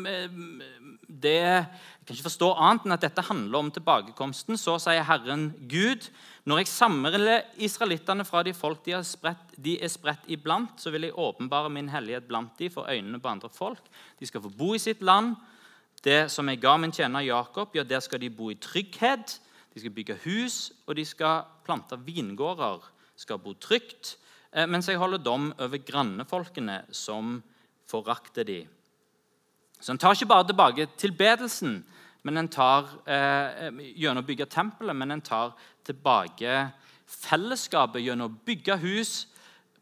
eh, 0.09 0.41
det 1.05 1.65
Jeg 2.05 2.11
kan 2.11 2.19
ikke 2.19 2.29
forstå 2.29 2.47
annet 2.61 2.83
enn 2.85 2.93
at 2.93 3.01
dette 3.01 3.21
handler 3.25 3.63
om 3.63 3.69
tilbakekomsten. 3.73 4.59
Så 4.61 4.75
sier 4.77 5.07
Herren 5.07 5.47
Gud 5.65 6.05
når 6.45 6.59
jeg 6.61 6.69
samler 6.69 7.23
israelittene 7.57 8.21
fra 8.29 8.43
de 8.45 8.51
folk 8.53 8.83
de 8.85 8.93
er, 8.93 9.01
spredt, 9.01 9.55
de 9.57 9.73
er 9.81 9.89
spredt 9.89 10.27
iblant, 10.29 10.77
så 10.77 10.93
vil 10.93 11.07
jeg 11.07 11.17
åpenbare 11.17 11.71
min 11.73 11.89
hellighet 11.89 12.27
blant 12.29 12.53
de 12.61 12.69
for 12.69 12.85
øynene 12.85 13.17
på 13.17 13.31
andre 13.31 13.49
folk. 13.49 13.81
De 14.21 14.29
skal 14.29 14.43
få 14.43 14.51
bo 14.53 14.75
i 14.77 14.83
sitt 14.83 15.01
land. 15.01 15.33
Det 16.05 16.27
som 16.29 16.45
jeg 16.45 16.61
ga 16.61 16.75
min 16.77 16.93
tjener 16.93 17.25
Jakob, 17.25 17.73
ja, 17.73 17.81
der 17.81 18.05
skal 18.05 18.21
de 18.21 18.29
bo 18.29 18.51
i 18.53 18.59
trygghet. 18.61 19.39
De 19.73 19.81
skal 19.81 19.97
bygge 19.97 20.19
hus, 20.27 20.69
og 20.85 20.99
de 21.01 21.07
skal 21.09 21.49
plante 21.65 21.97
vingårder. 22.05 22.85
Skal 23.17 23.41
bo 23.41 23.57
trygt, 23.57 24.19
eh, 24.53 24.69
mens 24.69 24.85
jeg 24.85 25.01
holder 25.01 25.25
dom 25.25 25.49
over 25.57 25.81
grannefolkene 25.81 26.83
som 26.93 27.41
forakter 27.89 28.45
de. 28.45 28.67
Så 29.81 29.91
Han 29.91 29.97
tar 29.97 30.13
ikke 30.13 30.29
bare 30.29 30.47
tilbake 30.47 30.87
tilbedelsen, 30.97 31.83
men 32.25 32.41
en 32.41 32.49
tar 32.49 32.87
eh, 33.05 33.69
gjennom 33.93 34.23
å 34.23 34.25
bygge 34.25 34.47
tempelet, 34.49 34.97
men 34.97 35.13
en 35.13 35.23
tar 35.25 35.53
tilbake 35.85 36.63
fellesskapet 37.05 38.01
gjennom 38.01 38.31
å 38.31 38.45
bygge 38.47 38.79
hus, 38.81 39.13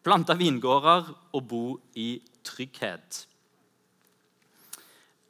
plante 0.04 0.36
vingårder 0.36 1.08
og 1.32 1.46
bo 1.48 1.64
i 1.96 2.18
trygghet. 2.44 3.22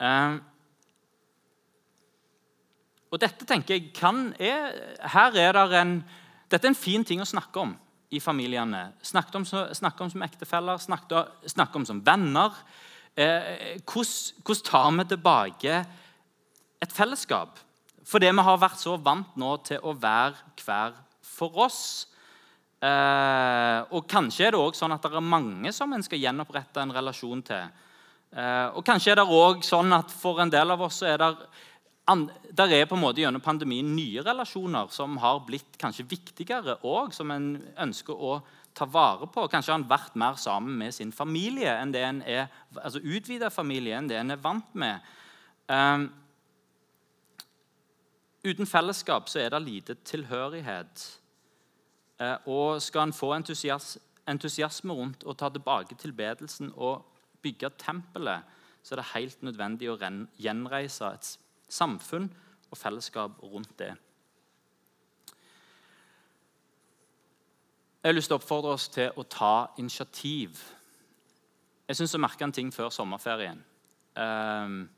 Eh, 0.02 0.40
og 3.14 3.22
dette 3.22 3.46
tenker 3.46 3.78
jeg 3.78 3.92
kan, 3.94 4.32
er, 4.42 4.74
her 5.14 5.38
er 5.38 5.58
der 5.60 5.80
en, 5.84 5.98
Dette 6.50 6.68
er 6.68 6.74
en 6.74 6.78
fin 6.78 7.02
ting 7.06 7.22
å 7.22 7.26
snakke 7.26 7.62
om 7.62 7.72
i 8.14 8.20
familiene. 8.22 8.92
Snakke 9.02 9.40
om, 9.40 9.46
snakke 9.46 10.06
om 10.06 10.10
som 10.12 10.22
ektefeller, 10.22 10.78
snakke, 10.82 11.24
snakke 11.50 11.80
om 11.80 11.86
som 11.88 12.02
venner. 12.06 12.54
Eh, 13.14 13.80
hvordan, 13.82 14.42
hvordan 14.46 14.66
tar 14.68 14.92
vi 14.98 15.06
tilbake 15.10 15.80
et 16.84 16.94
fellesskap. 16.94 17.60
Fordi 18.04 18.32
vi 18.32 18.46
har 18.48 18.60
vært 18.60 18.82
så 18.82 18.98
vant 19.00 19.38
nå 19.40 19.56
til 19.68 19.84
å 19.84 19.96
være 19.96 20.36
hver 20.64 20.98
for 21.24 21.64
oss. 21.66 21.84
Eh, 22.84 23.80
og 23.96 24.08
Kanskje 24.12 24.50
er 24.50 24.56
det 24.56 24.60
også 24.60 24.84
sånn 24.84 24.96
at 24.96 25.06
det 25.06 25.16
er 25.16 25.34
mange 25.34 25.72
som 25.76 25.94
en 25.96 26.04
skal 26.04 26.20
gjenopprette 26.20 26.84
en 26.84 26.96
relasjon 26.96 27.44
til. 27.48 27.70
Eh, 28.34 28.68
og 28.76 28.84
Kanskje 28.86 29.14
er 29.14 29.22
det 29.22 29.28
også 29.28 29.78
sånn 29.78 29.96
at 29.96 30.12
for 30.12 30.44
en 30.44 30.52
del 30.52 30.76
av 30.76 30.84
oss 30.84 31.02
er 31.08 31.22
det 31.22 31.32
der 32.04 32.74
er 32.76 32.86
på 32.86 32.98
en 32.98 33.00
måte 33.00 33.22
gjennom 33.22 33.40
pandemien 33.40 33.94
nye 33.96 34.20
relasjoner 34.26 34.90
som 34.92 35.16
har 35.24 35.38
blitt 35.48 35.78
kanskje 35.80 36.04
viktigere 36.04 36.76
og 36.84 37.14
som 37.16 37.32
en 37.32 37.54
ønsker 37.80 38.12
å 38.12 38.42
ta 38.76 38.84
vare 38.90 39.30
på. 39.32 39.46
Kanskje 39.48 39.72
har 39.72 39.80
en 39.80 39.88
vært 39.88 40.18
mer 40.20 40.36
sammen 40.42 40.76
med 40.82 40.92
sin 40.92 41.14
familie 41.16 41.72
enn 41.78 41.94
det 41.94 42.04
en 42.04 42.20
er, 42.28 42.50
altså 42.76 43.00
utvida 43.00 43.48
familie 43.54 43.96
enn 43.96 44.10
det 44.12 44.20
en 44.20 44.36
er 44.36 44.42
vant 44.44 44.76
med. 44.76 45.00
Um, 45.72 46.10
Uten 48.44 48.68
fellesskap 48.68 49.30
så 49.30 49.40
er 49.40 49.50
det 49.50 49.62
lite 49.62 49.96
tilhørighet. 50.04 51.20
Eh, 52.20 52.48
og 52.48 52.82
skal 52.82 53.08
en 53.08 53.16
få 53.16 53.32
entusiasme 54.28 54.94
rundt 54.94 55.24
å 55.24 55.34
ta 55.34 55.50
tilbake 55.50 55.96
tilbedelsen 56.00 56.74
og 56.76 57.06
bygge 57.44 57.72
tempelet, 57.80 58.44
så 58.84 58.96
er 58.96 59.00
det 59.00 59.12
helt 59.14 59.44
nødvendig 59.44 59.92
å 59.92 60.00
gjenreise 60.40 61.14
et 61.16 61.30
samfunn 61.72 62.28
og 62.70 62.78
fellesskap 62.78 63.40
rundt 63.44 63.78
det. 63.80 63.94
Jeg 68.04 68.12
har 68.12 68.18
lyst 68.18 68.28
til 68.28 68.36
å 68.36 68.42
oppfordre 68.42 68.74
oss 68.76 68.90
til 68.92 69.14
å 69.16 69.24
ta 69.24 69.70
initiativ. 69.80 70.60
Jeg 71.88 71.96
syns 71.96 72.14
jeg 72.14 72.20
merka 72.20 72.44
en 72.44 72.52
ting 72.52 72.74
før 72.76 72.92
sommerferien. 72.92 73.62
Um, 74.20 74.90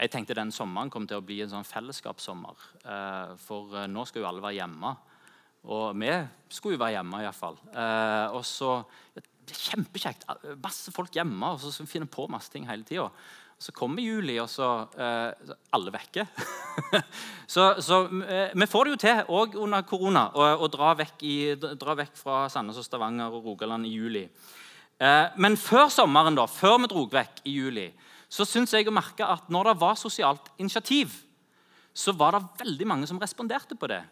jeg 0.00 0.12
tenkte 0.12 0.36
den 0.38 0.52
sommeren 0.54 0.90
kom 0.92 1.06
til 1.08 1.20
å 1.20 1.24
bli 1.24 1.42
en 1.44 1.52
sånn 1.52 1.66
fellesskapssommer. 1.68 2.68
Eh, 2.80 3.34
for 3.42 3.76
eh, 3.76 3.88
nå 3.90 4.06
skal 4.08 4.22
jo 4.22 4.28
alle 4.30 4.44
være 4.44 4.56
hjemme. 4.62 4.94
Og 5.68 5.92
vi 6.00 6.08
skulle 6.48 6.78
jo 6.78 6.80
være 6.80 6.96
hjemme 6.96 7.20
iallfall. 7.20 7.60
Eh, 7.68 8.38
og 8.38 8.46
så 8.48 8.78
Kjempekjekt. 9.50 10.28
Masse 10.62 10.92
folk 10.94 11.16
hjemme, 11.16 11.48
og 11.56 11.58
så 11.58 11.86
finner 11.88 12.06
på 12.06 12.28
masse 12.30 12.52
ting 12.52 12.68
hele 12.68 12.86
tida. 12.86 13.08
Så 13.60 13.74
kommer 13.76 14.00
juli, 14.04 14.36
og 14.40 14.46
så 14.48 14.68
eh, 14.94 15.50
alle 15.74 15.92
vekke. 15.92 16.24
så, 17.54 17.64
så 17.82 18.04
eh, 18.24 18.54
vi 18.54 18.68
får 18.70 18.86
det 18.86 18.92
jo 18.92 19.00
til 19.02 19.32
òg 19.40 19.58
under 19.60 19.82
korona 19.88 20.28
å 20.32 20.68
dra, 20.72 20.94
dra, 20.94 21.96
vekk 21.98 22.14
fra 22.16 22.44
Sandnes 22.52 22.78
og 22.80 22.86
Stavanger 22.86 23.34
og 23.34 23.50
Rogaland 23.50 23.88
i 23.88 23.92
juli. 23.92 24.22
Eh, 25.02 25.26
men 25.36 25.58
før 25.60 25.90
sommeren, 25.92 26.38
da, 26.38 26.46
før 26.48 26.78
vi 26.84 26.92
dro 26.94 27.04
vekk 27.10 27.42
i 27.44 27.58
juli, 27.58 27.90
så 28.30 28.46
syns 28.46 28.72
jeg 28.72 28.86
å 28.86 28.94
merke 28.94 29.26
at 29.26 29.50
når 29.50 29.72
det 29.72 29.80
var 29.82 29.98
sosialt 29.98 30.52
initiativ, 30.62 31.12
så 31.90 32.14
var 32.14 32.36
det 32.36 32.46
veldig 32.62 32.86
mange 32.86 33.08
som 33.10 33.18
responderte 33.18 33.74
på 33.74 33.88
det. 33.90 34.04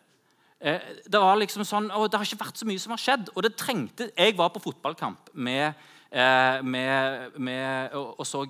Eh, 0.58 0.80
det 1.06 1.20
var 1.22 1.38
liksom 1.38 1.62
sånn, 1.66 1.86
å, 1.94 2.08
det 2.10 2.18
har 2.18 2.26
ikke 2.26 2.40
vært 2.40 2.58
så 2.58 2.66
mye 2.66 2.82
som 2.82 2.94
har 2.94 3.02
skjedd. 3.02 3.30
og 3.34 3.44
det 3.46 3.54
trengte, 3.56 4.10
Jeg 4.16 4.34
var 4.36 4.50
på 4.50 4.62
fotballkamp 4.64 5.30
med, 5.34 5.74
eh, 6.10 6.62
med, 6.62 7.38
med 7.38 7.94
og, 7.94 8.26
så 8.26 8.42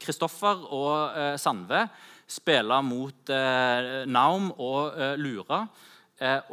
Kristoffer 0.00 0.56
eh, 0.56 0.72
og 0.72 1.38
Sandve 1.38 1.84
spille 2.30 2.80
mot 2.86 3.28
Naum 4.06 4.52
og 4.56 4.94
Lura. 5.18 5.66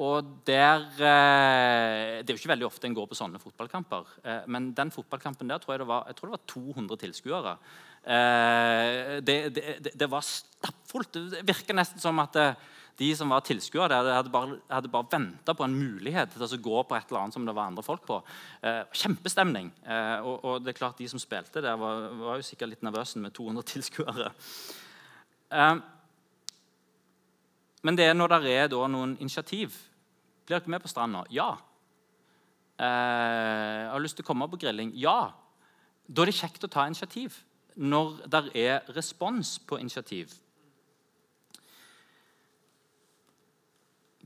og 0.02 0.26
der, 0.44 0.80
Det 0.98 2.26
er 2.26 2.34
jo 2.34 2.40
ikke 2.40 2.50
veldig 2.50 2.66
ofte 2.66 2.88
en 2.88 2.96
går 2.96 3.06
på 3.06 3.16
sånne 3.16 3.38
fotballkamper. 3.38 4.06
men 4.48 4.74
den 4.74 4.90
fotballkampen 4.90 5.48
der 5.48 5.60
tror 5.60 5.74
jeg 5.76 5.80
det 5.80 5.88
var, 5.88 6.08
jeg 6.08 6.16
tror 6.16 6.32
det 6.32 6.40
var 6.40 6.48
200 6.48 6.98
tilskuere. 6.98 7.58
Eh, 8.08 9.20
det, 9.22 9.50
det, 9.50 9.92
det, 9.94 10.08
var 10.08 10.24
stappfullt. 10.24 11.18
Det 11.34 11.44
virker 11.48 11.76
nesten 11.76 12.00
som 12.00 12.20
at 12.24 12.38
eh, 12.40 12.54
de 12.98 13.10
som 13.20 13.30
var 13.30 13.44
tilskuere, 13.46 14.00
hadde 14.00 14.32
bare, 14.32 14.62
hadde 14.72 14.92
bare 14.94 15.10
venta 15.12 15.54
på 15.54 15.66
en 15.66 15.76
mulighet 15.76 16.32
til 16.34 16.46
å 16.48 16.62
gå 16.70 16.84
på 16.88 16.96
et 16.96 17.12
eller 17.12 17.26
annet 17.26 17.36
som 17.36 17.46
det 17.46 17.56
var 17.58 17.68
andre 17.68 17.84
folk 17.86 18.06
på. 18.08 18.22
Eh, 18.64 18.86
kjempestemning. 18.96 19.70
Og, 20.24 20.34
og, 20.38 20.56
det 20.64 20.72
er 20.72 20.80
klart 20.80 21.04
de 21.04 21.10
som 21.12 21.22
spilte 21.22 21.62
der, 21.62 21.76
var, 21.78 22.08
var 22.18 22.40
jo 22.40 22.48
sikkert 22.48 22.72
litt 22.74 22.88
nervøse 22.88 23.22
med 23.22 23.36
200 23.36 23.68
tilskuere. 23.74 24.32
Men 27.86 28.00
det 28.00 28.08
er 28.08 28.18
når 28.18 28.40
det 28.42 28.56
er 28.56 28.74
noen 28.90 29.14
initiativ. 29.20 29.76
Blir 30.48 30.58
dere 30.58 30.72
med 30.72 30.82
på 30.82 30.90
stranda? 30.90 31.26
Ja. 31.30 31.52
Eh, 32.80 33.84
har 33.92 34.02
lyst 34.02 34.18
til 34.18 34.26
å 34.26 34.32
komme 34.32 34.48
på 34.50 34.60
grilling? 34.64 34.96
Ja. 34.98 35.34
Da 36.08 36.24
er 36.24 36.32
det 36.32 36.40
kjekt 36.40 36.66
å 36.66 36.72
ta 36.72 36.88
initiativ 36.88 37.44
når 37.78 38.22
det 38.26 38.44
er 38.58 38.86
respons 38.96 39.60
på 39.60 39.78
initiativ. 39.78 40.34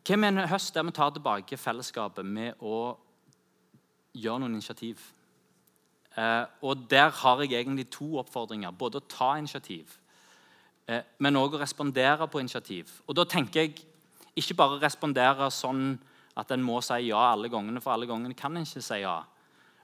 Hva 0.01 0.17
med 0.17 0.33
en 0.33 0.49
høst 0.49 0.73
der 0.73 0.83
vi 0.87 0.93
tar 0.97 1.11
tilbake 1.13 1.59
fellesskapet 1.59 2.25
med 2.25 2.63
å 2.63 2.95
gjøre 4.17 4.41
noen 4.41 4.55
initiativ? 4.57 5.03
Eh, 6.17 6.45
og 6.61 6.87
Der 6.89 7.09
har 7.09 7.41
jeg 7.41 7.53
egentlig 7.53 7.89
to 7.89 8.17
oppfordringer. 8.17 8.71
Både 8.71 8.97
å 8.97 9.07
ta 9.07 9.35
initiativ 9.37 9.97
eh, 10.87 11.03
men 11.19 11.37
òg 11.39 11.55
å 11.55 11.61
respondere 11.61 12.27
på 12.27 12.41
initiativ. 12.41 13.01
Og 13.07 13.15
da 13.15 13.25
tenker 13.29 13.61
jeg 13.61 13.85
ikke 14.35 14.57
bare 14.57 14.81
respondere 14.81 15.49
sånn 15.51 15.99
at 16.39 16.51
en 16.51 16.63
må 16.63 16.79
si 16.83 17.09
ja 17.09 17.21
alle 17.33 17.51
gangene, 17.51 17.81
for 17.83 17.93
alle 17.93 18.07
gangene 18.07 18.37
kan 18.37 18.55
en 18.55 18.65
ikke 18.65 18.83
si 18.83 19.01
ja. 19.03 19.19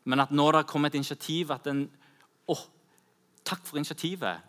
Men 0.08 0.23
at 0.23 0.32
når 0.32 0.62
det 0.62 0.67
kommer 0.71 0.88
et 0.88 0.99
initiativ, 0.99 1.51
at 1.51 1.67
en 1.67 1.88
Å, 2.47 2.56
takk 3.48 3.64
for 3.68 3.80
initiativet. 3.80 4.44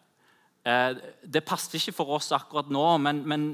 Eh, 0.66 0.98
det 1.22 1.46
passer 1.46 1.78
ikke 1.78 1.96
for 2.00 2.18
oss 2.18 2.32
akkurat 2.36 2.70
nå, 2.72 2.86
men, 3.04 3.22
men 3.28 3.46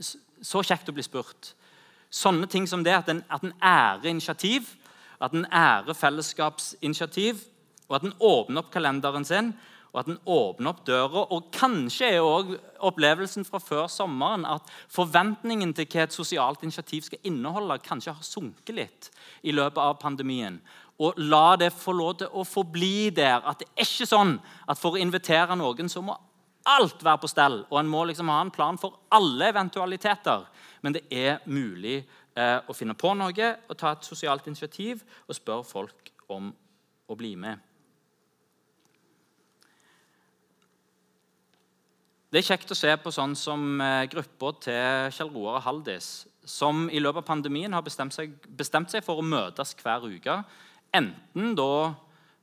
så 0.00 0.62
kjekt 0.64 0.92
å 0.92 0.96
bli 0.96 1.04
spurt. 1.06 1.54
Sånne 2.10 2.48
ting 2.50 2.66
som 2.68 2.84
det, 2.84 2.94
at 2.96 3.10
en, 3.12 3.24
at 3.30 3.44
en 3.46 3.56
ærer 3.62 4.10
initiativ, 4.10 4.74
at 5.20 5.34
en 5.36 5.46
ærer 5.46 5.96
fellesskapsinitiativ, 5.96 7.44
og 7.90 7.98
at 7.98 8.06
en 8.06 8.16
åpner 8.22 8.62
opp 8.62 8.72
kalenderen 8.72 9.26
sin 9.26 9.52
og 9.90 10.00
at 10.00 10.10
en 10.10 10.20
åpner 10.30 10.70
opp 10.70 10.82
døra. 10.86 11.24
Og 11.34 11.48
kanskje 11.54 12.12
er 12.14 12.20
også 12.22 12.58
opplevelsen 12.86 13.46
fra 13.46 13.60
før 13.62 13.88
sommeren 13.90 14.46
at 14.48 14.68
forventningen 14.92 15.74
til 15.74 15.88
hva 15.90 16.04
et 16.06 16.14
sosialt 16.14 16.62
initiativ 16.66 17.08
skal 17.08 17.26
inneholde, 17.26 17.80
kanskje 17.82 18.14
har 18.14 18.26
sunket 18.26 18.76
litt 18.76 19.10
i 19.42 19.54
løpet 19.54 19.82
av 19.82 19.98
pandemien. 20.02 20.60
Og 21.00 21.16
la 21.16 21.56
det 21.56 21.70
få 21.72 21.94
lov 21.96 22.18
til 22.20 22.32
å 22.36 22.44
forbli 22.44 23.10
der. 23.16 23.40
At 23.40 23.62
det 23.62 23.70
er 23.72 23.86
ikke 23.86 24.08
sånn 24.08 24.34
at 24.68 24.80
for 24.80 24.96
å 24.96 25.00
invitere 25.00 25.56
noen 25.56 25.88
så 25.88 26.02
må 26.04 26.16
alt 26.68 27.00
være 27.02 27.22
på 27.22 27.30
stell, 27.30 27.62
og 27.70 27.78
en 27.80 27.88
må 27.88 28.02
liksom 28.04 28.28
ha 28.28 28.40
en 28.44 28.52
plan 28.52 28.76
for 28.78 28.98
alle 29.16 29.48
eventualiteter. 29.48 30.44
Men 30.84 30.96
det 30.96 31.06
er 31.08 31.40
mulig 31.48 32.02
eh, 32.36 32.58
å 32.60 32.76
finne 32.76 32.96
på 32.98 33.14
noe 33.16 33.48
og 33.68 33.78
ta 33.80 33.94
et 33.94 34.06
sosialt 34.06 34.46
initiativ 34.50 35.02
og 35.26 35.36
spørre 35.36 35.66
folk 35.66 36.12
om 36.30 36.52
å 37.10 37.16
bli 37.18 37.32
med. 37.40 37.66
Det 42.30 42.38
er 42.38 42.46
kjekt 42.46 42.70
å 42.70 42.78
se 42.78 42.92
på 43.02 43.10
sånn 43.10 43.32
som 43.34 43.80
eh, 43.82 44.06
gruppa 44.12 44.52
til 44.62 45.14
Kjell 45.16 45.32
Roar 45.34 45.58
og 45.58 45.64
Haldis, 45.64 46.28
som 46.46 46.84
i 46.86 47.00
løpet 47.02 47.24
av 47.24 47.30
pandemien 47.32 47.72
har 47.74 47.82
bestemt 47.82 48.14
seg, 48.14 48.36
bestemt 48.46 48.92
seg 48.92 49.02
for 49.02 49.18
å 49.18 49.26
møtes 49.26 49.74
hver 49.80 50.06
uke. 50.06 50.36
Enten 50.94 51.54
da 51.58 51.94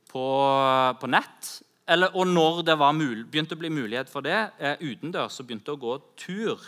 på, 0.08 0.26
på 1.00 1.10
nett, 1.10 1.50
eller, 1.88 2.12
og 2.16 2.28
når 2.28 2.62
det 2.68 2.76
mul, 2.78 3.24
begynte 3.24 3.56
å 3.56 3.60
bli 3.60 3.70
mulighet 3.72 4.10
for 4.12 4.24
det, 4.24 4.50
eh, 4.58 4.76
utendørs, 4.80 5.38
så 5.38 5.44
begynte 5.44 5.72
å 5.72 5.80
gå 5.80 5.98
tur. 6.16 6.60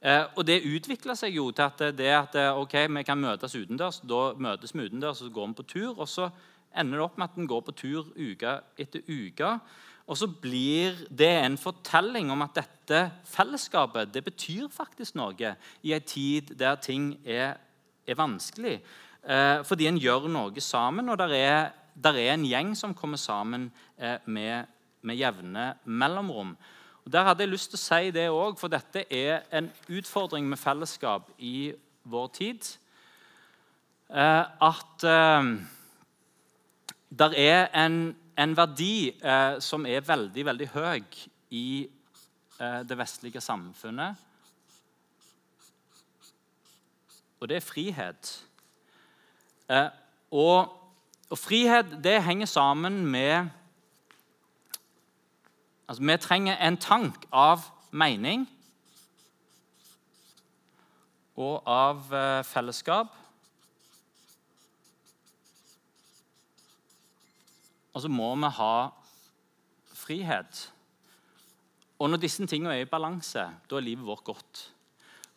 Eh, 0.00 0.24
og 0.36 0.46
Det 0.46 0.62
utvikla 0.62 1.14
seg 1.18 1.34
jo 1.34 1.50
til 1.50 1.62
at 1.62 1.96
det 1.96 2.10
at 2.10 2.34
eh, 2.34 2.58
ok, 2.58 2.74
vi 2.90 3.02
kan 3.06 3.18
møtes 3.18 3.54
utendørs. 3.54 4.00
Da 4.02 4.34
møtes 4.34 4.74
vi 4.74 4.86
utendørs, 4.86 5.22
og 5.22 5.28
så 5.28 5.34
går 5.34 5.46
vi 5.48 5.54
på 5.54 5.68
tur. 5.74 5.94
Og 5.98 6.08
så 6.08 6.30
ender 6.74 6.98
det 6.98 7.04
opp 7.04 7.18
med 7.18 7.30
at 7.30 7.38
en 7.38 7.46
går 7.46 7.62
på 7.66 7.74
tur 7.76 8.12
uke 8.16 8.60
etter 8.78 9.02
uke. 9.06 9.52
Og 10.06 10.18
så 10.18 10.26
blir 10.26 11.06
det 11.10 11.30
en 11.44 11.56
fortelling 11.56 12.30
om 12.34 12.42
at 12.42 12.58
dette 12.58 13.04
fellesskapet 13.30 14.10
det 14.12 14.24
betyr 14.26 14.66
faktisk 14.70 15.14
noe 15.14 15.54
i 15.82 15.94
en 15.94 16.06
tid 16.06 16.54
der 16.58 16.76
ting 16.82 17.14
er, 17.24 17.54
er 18.06 18.18
vanskelig. 18.18 18.80
Eh, 19.22 19.62
fordi 19.64 19.86
en 19.86 20.00
gjør 20.02 20.28
noe 20.32 20.60
sammen, 20.60 21.08
og 21.08 21.18
der 21.18 21.34
er, 21.36 21.72
er 22.04 22.20
en 22.32 22.46
gjeng 22.46 22.72
som 22.78 22.94
kommer 22.94 23.20
sammen 23.20 23.70
eh, 23.98 24.18
med, 24.26 24.70
med, 25.02 25.16
jevne 25.16 25.74
mellomrom. 25.84 26.56
Og 27.04 27.12
Der 27.12 27.24
hadde 27.24 27.42
jeg 27.42 27.50
lyst 27.50 27.70
til 27.70 27.78
å 27.78 27.82
si 27.82 28.10
det 28.14 28.28
òg, 28.30 28.58
for 28.58 28.68
dette 28.68 29.04
er 29.10 29.42
en 29.50 29.70
utfordring 29.88 30.48
med 30.48 30.58
fellesskap 30.58 31.30
i 31.38 31.72
vår 32.04 32.28
tid. 32.34 32.72
Eh, 34.10 34.44
at 34.70 35.06
eh, 35.06 35.54
det 37.12 37.32
er 37.38 37.70
en 37.74 38.16
en 38.36 38.54
verdi 38.56 39.12
eh, 39.20 39.58
som 39.60 39.86
er 39.86 40.04
veldig, 40.06 40.44
veldig 40.46 40.68
høy 40.72 41.02
i 41.52 41.66
eh, 42.58 42.80
det 42.88 42.98
vestlige 42.98 43.42
samfunnet. 43.44 44.16
Og 47.40 47.50
det 47.50 47.58
er 47.58 47.66
frihet. 47.66 48.32
Eh, 49.70 49.88
og, 50.30 50.72
og, 51.30 51.38
frihet 51.38 51.98
det 52.04 52.22
henger 52.22 52.46
sammen 52.46 53.06
med 53.06 53.50
Altså, 55.88 56.02
vi 56.02 56.16
trenger 56.16 56.56
en 56.56 56.76
tank 56.76 57.26
av 57.32 57.66
mening 57.90 58.46
og 61.36 61.66
av 61.68 62.14
eh, 62.14 62.44
fellesskap. 62.44 63.10
Og 67.92 68.00
så 68.00 68.08
må 68.08 68.30
vi 68.40 68.52
ha 68.56 68.76
frihet. 69.92 70.62
Og 71.98 72.10
når 72.10 72.22
disse 72.24 72.46
tingene 72.46 72.78
er 72.78 72.86
i 72.86 72.88
balanse, 72.88 73.44
da 73.68 73.76
er 73.76 73.84
livet 73.84 74.06
vårt 74.06 74.24
godt. 74.24 74.62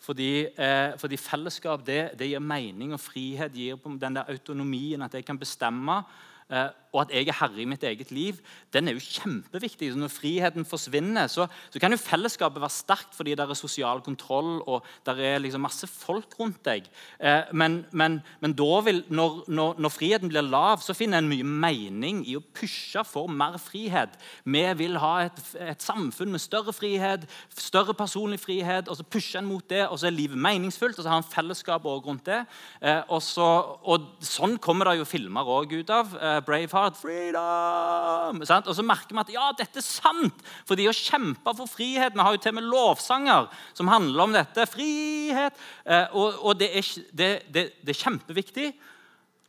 Fordi, 0.05 0.45
eh, 0.53 0.93
fordi 1.01 1.17
fellesskap 1.17 1.81
det, 1.85 2.11
det, 2.19 2.29
gir 2.29 2.43
mening, 2.43 2.93
og 2.93 3.01
frihet 3.01 3.53
gir 3.57 3.75
den 3.81 4.19
der 4.19 4.29
autonomien, 4.29 5.01
at 5.01 5.17
jeg 5.17 5.25
kan 5.25 5.39
bestemme 5.41 6.03
Eh, 6.45 6.69
og 6.95 7.01
at 7.03 7.13
jeg 7.13 7.27
er 7.27 7.35
herre 7.41 7.61
i 7.61 7.67
mitt 7.67 7.83
eget 7.83 8.11
liv, 8.15 8.39
den 8.73 8.87
er 8.87 8.95
jo 8.95 9.03
kjempeviktig. 9.03 9.91
Så 9.91 9.99
når 9.99 10.13
friheten 10.13 10.65
forsvinner, 10.67 11.27
så, 11.31 11.47
så, 11.69 11.81
kan 11.81 11.91
jo 11.91 11.99
fellesskapet 11.99 12.63
være 12.63 12.73
sterkt 12.73 13.17
fordi 13.17 13.35
det 13.35 13.43
er 13.43 13.57
sosial 13.59 14.01
kontroll 14.05 14.61
og 14.63 14.85
det 15.05 15.15
er 15.19 15.41
liksom 15.43 15.65
masse 15.65 15.89
folk 15.91 16.37
rundt 16.39 16.61
deg. 16.67 16.87
Eh, 17.19 17.51
men, 17.53 17.81
men, 17.91 18.19
men 18.39 18.55
vil, 18.85 19.03
når, 19.09 19.43
når, 19.47 19.75
når, 19.83 19.93
friheten 19.93 20.31
blir 20.31 20.45
lav, 20.45 20.79
så 20.83 20.95
finner 20.95 21.19
en 21.19 21.29
mye 21.29 21.43
mening 21.43 22.23
i 22.27 22.37
å 22.39 22.43
pushe 22.55 23.03
for 23.07 23.27
mer 23.27 23.57
frihet. 23.61 24.15
Vi 24.45 24.63
vil 24.79 24.99
ha 25.01 25.13
et, 25.25 25.41
et 25.59 25.83
samfunn 25.83 26.31
med 26.31 26.43
større 26.43 26.73
frihet, 26.73 27.27
større 27.57 27.93
personlig 27.97 28.39
frihet, 28.39 28.87
og 28.87 28.99
så 28.99 29.03
pusher 29.03 29.41
en 29.41 29.49
mot 29.49 29.65
det, 29.69 29.83
og 29.89 29.99
så 29.99 30.07
er 30.09 30.15
livet 30.15 30.39
meningsfullt, 30.39 30.97
og 30.97 31.05
så 31.05 31.11
har 31.11 31.21
en 31.21 31.27
fellesskap 31.27 31.85
også 31.85 32.07
rundt 32.07 32.25
det. 32.29 32.41
Eh, 32.81 33.01
og, 33.09 33.21
så, 33.25 33.49
og 33.83 34.09
sånn 34.23 34.57
kommer 34.63 34.89
det 34.89 34.99
jo 35.01 35.09
filmer 35.09 35.55
òg 35.57 35.75
ut 35.75 35.93
av. 35.93 36.15
Braveheart. 36.45 36.84
Freedom! 36.93 38.43
Sant? 38.45 38.67
Og 38.69 38.75
så 38.77 38.83
merker 38.85 39.17
vi 39.17 39.23
at 39.23 39.31
ja, 39.33 39.47
dette 39.57 39.81
er 39.81 39.85
sant. 39.85 40.43
For 40.67 40.77
de 40.77 40.85
har 40.85 40.93
kjempa 40.93 41.55
for 41.57 41.65
frihet. 41.65 42.13
Vi 42.13 42.21
har 42.21 42.35
jo 42.35 42.41
til 42.43 42.53
og 42.53 42.59
med 42.59 42.69
lovsanger 42.69 43.49
som 43.73 43.89
handler 43.89 44.27
om 44.27 44.35
dette. 44.35 44.67
Frihet! 44.69 45.57
Eh, 45.81 46.13
og, 46.13 46.37
og 46.45 46.59
det, 46.61 46.69
er, 46.77 46.91
det, 47.09 47.31
det, 47.49 47.65
det, 47.81 47.95
er, 47.95 48.01
kjempeviktig. 48.03 48.69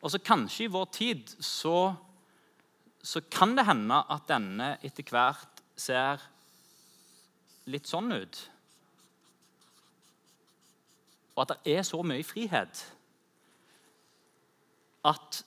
Og 0.01 0.15
så 0.15 0.23
kanskje 0.25 0.65
i 0.65 0.73
vår 0.73 0.89
tid 0.97 1.37
så, 1.37 1.93
så 3.05 3.21
kan 3.29 3.53
det 3.59 3.69
hende 3.69 4.01
at 4.17 4.27
denne 4.33 4.73
etter 4.81 5.05
hvert 5.13 5.65
ser 5.77 6.25
litt 7.69 7.91
sånn 7.91 8.17
ut. 8.17 8.43
Og 11.37 11.45
at 11.45 11.53
det 11.53 11.77
er 11.77 11.85
så 11.85 12.01
mye 12.01 12.25
frihet 12.25 12.87
at 15.07 15.43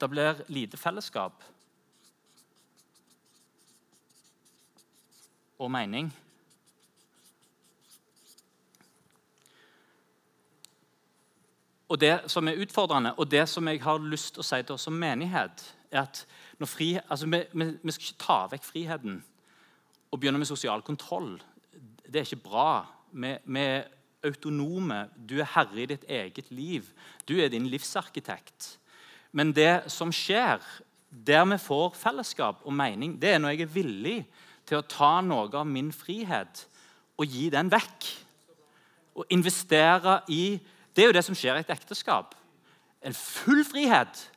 det 0.00 0.10
blir 0.10 0.42
lite 0.48 0.76
fellesskap 0.76 1.44
og 5.58 5.70
mening. 5.70 6.12
Og 11.88 12.00
Det 12.00 12.20
som 12.26 12.48
er 12.48 12.60
utfordrende, 12.60 13.14
og 13.14 13.30
det 13.30 13.48
som 13.48 13.68
jeg 13.68 13.82
har 13.82 13.98
lyst 13.98 14.34
til 14.34 14.44
å 14.44 14.46
si 14.46 14.62
til 14.62 14.74
oss 14.74 14.84
som 14.84 14.92
menighet, 14.92 15.74
er 15.90 16.02
at 16.04 16.26
fri, 16.68 16.98
altså 17.08 17.26
vi, 17.26 17.40
vi, 17.52 17.70
vi, 17.82 17.92
skal 17.92 18.04
ikke 18.04 18.24
ta 18.24 18.36
vekk 18.52 18.64
friheten 18.64 19.22
og 20.10 20.20
begynne 20.20 20.38
med 20.38 20.46
sosial 20.46 20.82
kontroll. 20.82 21.38
Det 22.04 22.20
er 22.20 22.26
ikke 22.26 22.44
bra. 22.44 22.84
Vi, 23.12 23.32
vi 23.44 23.60
er 23.60 23.88
autonome. 24.24 25.06
Du 25.16 25.38
er 25.40 25.48
herre 25.54 25.80
i 25.80 25.88
ditt 25.88 26.04
eget 26.04 26.50
liv. 26.50 26.92
Du 27.28 27.38
er 27.40 27.48
din 27.48 27.66
livsarkitekt. 27.66 28.78
Men 29.32 29.52
det 29.52 29.90
som 29.92 30.12
skjer, 30.14 30.62
der 31.08 31.44
vi 31.48 31.58
får 31.60 31.96
fellesskap 31.96 32.64
og 32.64 32.74
mening, 32.74 33.16
det 33.20 33.34
er 33.34 33.42
når 33.42 33.54
jeg 33.54 33.66
er 33.66 33.74
villig 33.74 34.18
til 34.68 34.80
å 34.80 34.86
ta 34.88 35.18
noe 35.24 35.48
av 35.56 35.66
min 35.68 35.90
frihet 35.92 36.64
og 37.18 37.26
gi 37.28 37.48
den 37.52 37.70
vekk. 37.72 38.08
Og 39.18 39.34
investere 39.34 40.20
i 40.28 40.58
Det 40.94 41.04
er 41.04 41.12
jo 41.12 41.14
det 41.14 41.22
som 41.22 41.36
skjer 41.38 41.54
i 41.54 41.62
et 41.62 41.70
ekteskap. 41.70 42.32
En 43.06 43.14
full 43.14 43.60
frihet. 43.64 44.30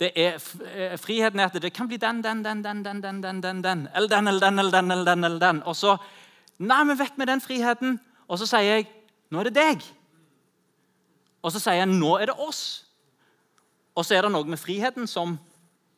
Er, 0.00 0.40
eh, 0.74 0.96
friheten 0.98 1.38
er 1.38 1.46
at 1.46 1.62
det 1.62 1.72
kan 1.72 1.86
bli 1.86 1.96
den, 1.96 2.20
den, 2.22 2.42
den, 2.42 2.64
den, 2.64 2.82
den, 2.82 3.02
den, 3.02 3.22
den, 3.22 3.42
den, 3.42 3.62
den, 3.62 3.88
eller 3.94 4.08
den 4.08 4.28
eller 4.28 4.40
den 4.40 4.58
eller 4.58 4.72
den. 4.72 4.90
eller 4.90 5.04
den, 5.04 5.24
eller 5.24 5.38
den. 5.38 5.62
Og 5.62 5.76
så 5.76 5.96
Nei, 6.58 6.84
men 6.84 6.98
vekk 6.98 7.16
med 7.18 7.26
den 7.26 7.40
friheten. 7.40 8.00
Og 8.28 8.38
så 8.38 8.46
sier 8.46 8.62
jeg 8.62 8.86
nå 9.30 9.40
er 9.40 9.50
det 9.50 9.54
deg. 9.54 9.86
Og 11.42 11.52
så 11.52 11.58
sier 11.58 11.80
jeg 11.82 11.90
nå 11.90 12.16
er 12.18 12.30
det 12.30 12.36
oss. 12.38 12.83
Og 13.94 14.06
så 14.06 14.16
er 14.16 14.26
det 14.26 14.32
noe 14.34 14.48
med 14.48 14.58
friheten 14.58 15.06
som 15.10 15.36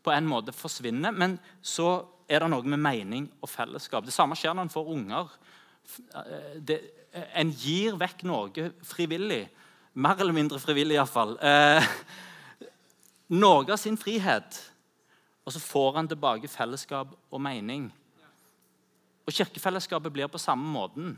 på 0.07 0.13
en 0.13 0.29
måte 0.29 0.55
forsvinner, 0.55 1.15
men 1.15 1.39
så 1.65 2.05
er 2.29 2.43
det 2.43 2.51
noe 2.53 2.67
med 2.67 2.83
mening 2.83 3.27
og 3.41 3.51
fellesskap. 3.51 4.05
Det 4.07 4.15
samme 4.15 4.37
skjer 4.39 4.55
når 4.55 4.69
en 4.69 4.75
får 4.75 4.93
unger. 4.93 5.33
Det, 6.67 6.79
en 7.35 7.51
gir 7.51 7.97
vekk 7.99 8.25
noe 8.29 8.71
frivillig. 8.87 9.47
Mer 9.97 10.21
eller 10.21 10.37
mindre 10.37 10.61
frivillig, 10.61 10.99
iallfall. 10.99 11.37
Eh, 11.41 11.93
noe 13.33 13.65
av 13.65 13.79
sin 13.81 13.97
frihet. 13.99 14.59
Og 15.47 15.55
så 15.55 15.63
får 15.63 15.95
han 16.01 16.11
tilbake 16.11 16.51
fellesskap 16.51 17.15
og 17.31 17.41
mening. 17.41 17.89
Og 19.27 19.35
kirkefellesskapet 19.35 20.13
blir 20.13 20.31
på 20.31 20.43
samme 20.43 20.67
måten. 20.71 21.17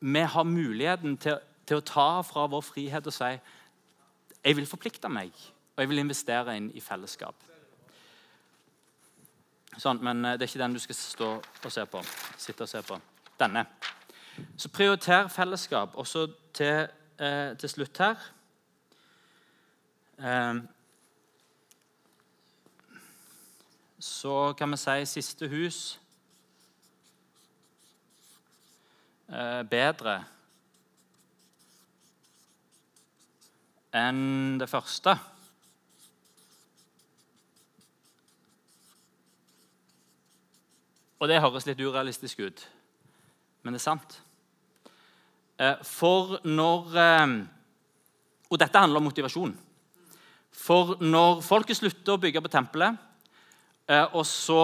Vi 0.00 0.20
har 0.34 0.44
muligheten 0.48 1.16
til, 1.20 1.38
til 1.68 1.80
å 1.80 1.86
ta 1.86 2.08
fra 2.24 2.46
vår 2.50 2.64
frihet 2.64 3.06
og 3.06 3.14
si 3.14 3.34
jeg 4.44 4.56
vil 4.56 4.66
forplikte 4.66 5.08
meg, 5.12 5.32
og 5.76 5.82
jeg 5.82 5.88
vil 5.90 6.02
investere 6.02 6.56
inn 6.56 6.70
i 6.76 6.80
fellesskap. 6.80 7.46
Sånn, 9.78 10.00
men 10.04 10.24
eh, 10.24 10.36
det 10.36 10.44
er 10.44 10.50
ikke 10.50 10.62
den 10.64 10.74
du 10.76 10.82
skal 10.82 10.98
stå 10.98 11.30
og 11.40 11.72
se 11.72 11.86
på. 11.86 12.02
Sitte 12.40 12.66
og 12.66 12.70
se 12.70 12.82
på. 12.84 12.98
Denne. 13.40 13.64
Så 14.56 14.68
prioriter 14.68 15.28
fellesskap. 15.28 15.94
Og 15.94 16.06
så 16.06 16.26
til, 16.52 16.88
eh, 17.18 17.56
til, 17.56 17.68
slutt 17.68 17.98
her 17.98 18.16
eh, 20.18 20.54
Så 24.00 24.52
kan 24.58 24.70
vi 24.70 24.76
si 24.80 25.04
siste 25.06 25.48
hus 25.48 26.00
eh, 29.28 29.62
bedre 29.70 30.24
enn 33.96 34.58
det 34.60 34.68
første. 34.70 35.14
Og 41.20 41.28
det 41.28 41.40
høres 41.42 41.66
litt 41.68 41.80
urealistisk 41.80 42.40
ut, 42.40 42.62
men 43.62 43.74
det 43.74 43.82
er 43.82 43.88
sant. 43.90 44.20
Eh, 45.60 45.76
for 45.84 46.38
når 46.48 46.94
eh, 46.96 47.32
Og 48.50 48.58
dette 48.58 48.80
handler 48.82 48.98
om 48.98 49.04
motivasjon. 49.06 49.52
For 50.50 50.96
når 51.04 51.42
folket 51.46 51.78
slutter 51.78 52.16
å 52.16 52.18
bygge 52.18 52.40
på 52.42 52.50
tempelet, 52.50 52.96
eh, 53.86 54.06
og 54.10 54.24
så 54.26 54.58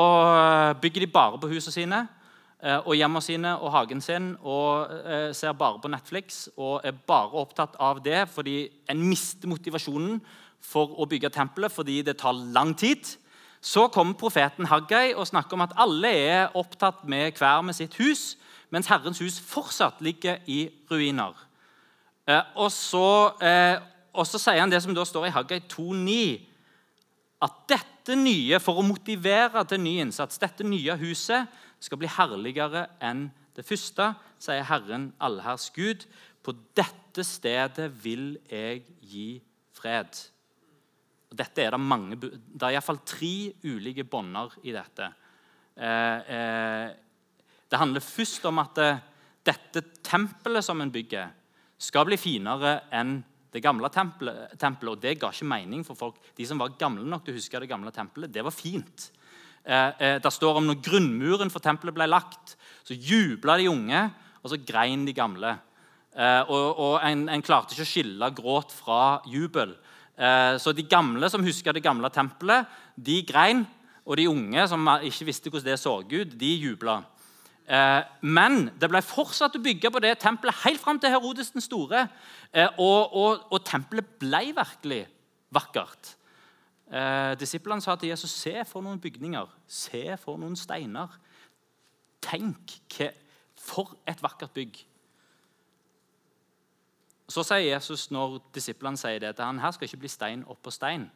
bygger 0.82 1.04
de 1.04 1.12
bare 1.12 1.38
på 1.38 1.50
husene 1.52 1.74
sine 1.76 2.00
og 2.66 2.96
hjemmene 2.96 3.22
sine 3.22 3.52
og 3.62 3.70
hagen 3.70 4.00
sin 4.02 4.32
og 4.42 4.90
ser 5.36 5.52
bare 5.54 5.78
på 5.78 5.90
Netflix 5.92 6.48
og 6.56 6.80
er 6.82 6.96
bare 7.06 7.38
opptatt 7.38 7.76
av 7.78 8.00
det 8.02 8.24
fordi 8.32 8.56
en 8.90 9.04
mister 9.06 9.46
motivasjonen 9.46 10.16
for 10.66 10.96
å 10.98 11.06
bygge 11.08 11.30
tempelet 11.34 11.72
fordi 11.72 12.00
det 12.06 12.16
tar 12.20 12.34
lang 12.34 12.74
tid, 12.78 13.06
så 13.60 13.86
kommer 13.92 14.18
profeten 14.18 14.68
Haggai 14.70 15.14
og 15.14 15.26
snakker 15.28 15.56
om 15.56 15.64
at 15.66 15.74
alle 15.80 16.10
er 16.10 16.56
opptatt 16.58 17.04
med 17.08 17.38
hver 17.38 17.64
med 17.66 17.76
sitt 17.76 17.96
hus, 18.00 18.36
mens 18.70 18.90
Herrens 18.90 19.20
hus 19.22 19.38
fortsatt 19.42 20.02
ligger 20.04 20.42
i 20.46 20.66
ruiner. 20.90 21.34
Eh, 22.26 22.42
og, 22.56 22.70
så, 22.74 23.32
eh, 23.42 23.78
og 24.14 24.26
så 24.26 24.40
sier 24.42 24.62
han 24.62 24.72
det 24.72 24.82
som 24.82 24.94
da 24.94 25.04
står 25.06 25.28
i 25.28 25.34
Haggai 25.34 25.60
2,9, 25.70 26.18
at 27.46 27.58
dette 27.70 28.16
nye, 28.16 28.58
for 28.62 28.80
å 28.80 28.86
motivere 28.86 29.62
til 29.68 29.82
ny 29.82 29.98
innsats, 30.02 30.40
dette 30.40 30.64
nye 30.66 30.94
huset 30.98 31.50
skal 31.80 32.00
bli 32.00 32.10
herligere 32.10 32.86
enn 33.04 33.28
det 33.56 33.64
første, 33.64 34.10
sier 34.42 34.66
Herren 34.68 35.10
allherrs 35.22 35.70
Gud. 35.74 36.04
På 36.44 36.54
dette 36.76 37.24
stedet 37.24 37.88
vil 38.02 38.36
jeg 38.50 38.82
gi 39.00 39.28
fred. 39.76 40.18
Og 41.30 41.38
dette 41.38 41.64
er 41.64 41.70
Det 41.70 41.80
mange, 41.80 42.16
det 42.16 42.62
er 42.62 42.76
iallfall 42.76 43.00
tre 43.04 43.52
ulike 43.64 44.04
bånder 44.04 44.52
i 44.62 44.72
dette. 44.72 45.08
Eh, 45.76 46.18
eh, 46.36 46.90
det 47.68 47.78
handler 47.80 48.00
først 48.00 48.44
om 48.46 48.58
at 48.58 48.74
det, 48.74 48.90
eh, 48.92 49.00
dette 49.46 49.82
tempelet 50.02 50.64
som 50.64 50.80
en 50.80 50.90
bygger, 50.90 51.30
skal 51.78 52.04
bli 52.04 52.16
finere 52.16 52.88
enn 52.90 53.22
det 53.52 53.62
gamle 53.62 53.88
tempelet, 53.88 54.58
tempelet, 54.58 54.92
Og 54.92 55.00
det 55.00 55.18
ga 55.20 55.28
ikke 55.30 55.44
mening 55.44 55.84
for 55.84 55.94
folk. 55.94 56.16
De 56.34 56.46
som 56.46 56.58
var 56.58 56.76
gamle 56.78 57.04
nok 57.04 57.24
til 57.24 57.34
å 57.34 57.36
huske 57.36 57.60
det 57.60 57.68
gamle 57.68 57.92
tempelet, 57.92 58.32
det 58.32 58.42
var 58.42 58.50
fint. 58.50 59.10
Eh, 59.66 59.92
eh, 59.98 60.16
det 60.22 60.30
står 60.30 60.60
om 60.60 60.68
når 60.68 60.78
grunnmuren 60.84 61.50
for 61.50 61.62
tempelet 61.62 61.94
ble 61.96 62.06
lagt, 62.06 62.54
så 62.86 62.94
jubla 62.94 63.56
de 63.58 63.66
unge, 63.66 64.02
og 64.42 64.52
så 64.52 64.60
grein 64.62 65.02
de 65.08 65.14
gamle. 65.16 65.56
Eh, 66.14 66.42
og, 66.46 66.78
og 66.78 66.94
en, 67.02 67.26
en, 67.32 67.42
klarte 67.44 67.74
ikke 67.74 67.86
å 67.86 67.90
skille 67.90 68.30
gråt 68.36 68.74
fra 68.74 69.18
jubel. 69.30 69.74
Så 70.16 70.72
de 70.72 70.80
gamle 70.88 71.28
som 71.28 71.42
huska 71.44 71.74
det 71.76 71.82
gamle 71.84 72.08
tempelet, 72.08 72.70
de 72.96 73.18
grein. 73.28 73.66
Og 74.08 74.16
de 74.16 74.24
unge 74.30 74.62
som 74.70 74.88
ikke 75.04 75.26
visste 75.28 75.50
hvordan 75.52 75.66
det 75.66 75.74
så 75.76 75.92
ut, 76.00 76.30
de 76.40 76.52
jubla. 76.56 76.94
Men 78.24 78.70
det 78.80 78.88
ble 78.88 79.02
fortsatt 79.04 79.58
å 79.58 79.60
bygge 79.60 79.90
på 79.92 80.00
det 80.00 80.14
tempelet 80.22 80.56
helt 80.62 80.80
fram 80.80 80.96
til 81.02 81.12
Herodes 81.12 81.52
den 81.52 81.60
store. 81.60 82.06
Og, 82.78 83.12
og, 83.12 83.44
og 83.52 83.60
tempelet 83.68 84.08
ble 84.16 84.40
virkelig 84.56 85.02
vakkert. 85.52 86.15
Disiplene 87.40 87.82
sa 87.82 87.96
til 87.98 88.12
Jesus 88.12 88.30
se 88.30 88.60
for 88.68 88.84
noen 88.84 89.00
bygninger, 89.02 89.48
se 89.66 90.04
for 90.22 90.38
noen 90.38 90.54
steiner. 90.56 91.16
Tenk 92.22 92.76
for 93.58 93.96
et 94.06 94.22
vakkert 94.22 94.54
bygg. 94.54 94.78
Så 97.26 97.42
sier 97.42 97.72
Jesus 97.72 98.06
når 98.14 98.38
disiplene 98.54 99.00
sier 99.00 99.18
det 99.22 99.34
til 99.34 99.48
han, 99.48 99.58
her 99.58 99.74
skal 99.74 99.88
ikke 99.88 100.04
bli 100.04 100.10
stein 100.12 100.44
oppå 100.46 100.70
stein. 100.70 101.08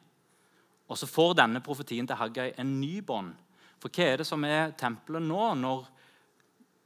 Og 0.91 0.99
Så 0.99 1.07
får 1.07 1.37
denne 1.39 1.63
profetien 1.63 2.07
til 2.07 2.19
Haggai 2.19 2.51
en 2.59 2.81
ny 2.81 2.99
bånd. 3.07 3.31
For 3.79 3.89
hva 3.95 4.09
er 4.11 4.21
det 4.21 4.27
som 4.27 4.43
er 4.45 4.75
tempelet 4.77 5.23
nå, 5.23 5.55
når, 5.55 5.87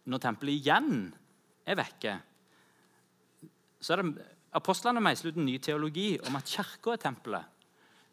når 0.05 0.21
tempelet 0.21 0.61
igjen 0.61 1.09
er 1.65 1.81
vekke? 1.81 2.19
Så 3.81 3.97
er 3.97 4.03
det 4.03 4.31
Apostlene 4.55 5.01
meisler 5.03 5.33
ut 5.33 5.39
en 5.41 5.49
ny 5.49 5.57
teologi 5.59 6.13
om 6.29 6.37
at 6.39 6.47
kirka 6.47 6.93
er 6.93 7.01
tempelet. 7.03 7.54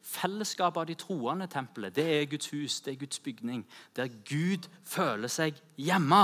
Fellesskapet 0.02 0.82
av 0.82 0.88
de 0.90 0.96
troende 0.98 1.48
tempelet, 1.48 1.94
det 1.96 2.06
er 2.06 2.30
Guds 2.30 2.50
hus, 2.50 2.80
det 2.82 2.94
er 2.94 3.00
Guds 3.04 3.20
bygning. 3.20 3.66
Der 3.96 4.10
Gud 4.28 4.68
føler 4.84 5.30
seg 5.32 5.60
hjemme. 5.78 6.24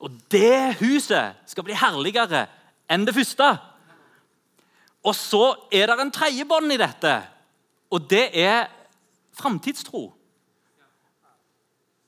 Og 0.00 0.14
det 0.30 0.76
huset 0.80 1.34
skal 1.50 1.66
bli 1.66 1.76
herligere 1.78 2.46
enn 2.90 3.06
det 3.06 3.14
første. 3.16 3.48
Og 5.04 5.14
så 5.16 5.42
er 5.72 5.90
det 5.90 5.98
en 6.00 6.12
tredje 6.14 6.46
bånd 6.48 6.72
i 6.72 6.80
dette, 6.80 7.14
og 7.92 8.06
det 8.10 8.28
er 8.40 8.70
framtidstro. 9.36 10.06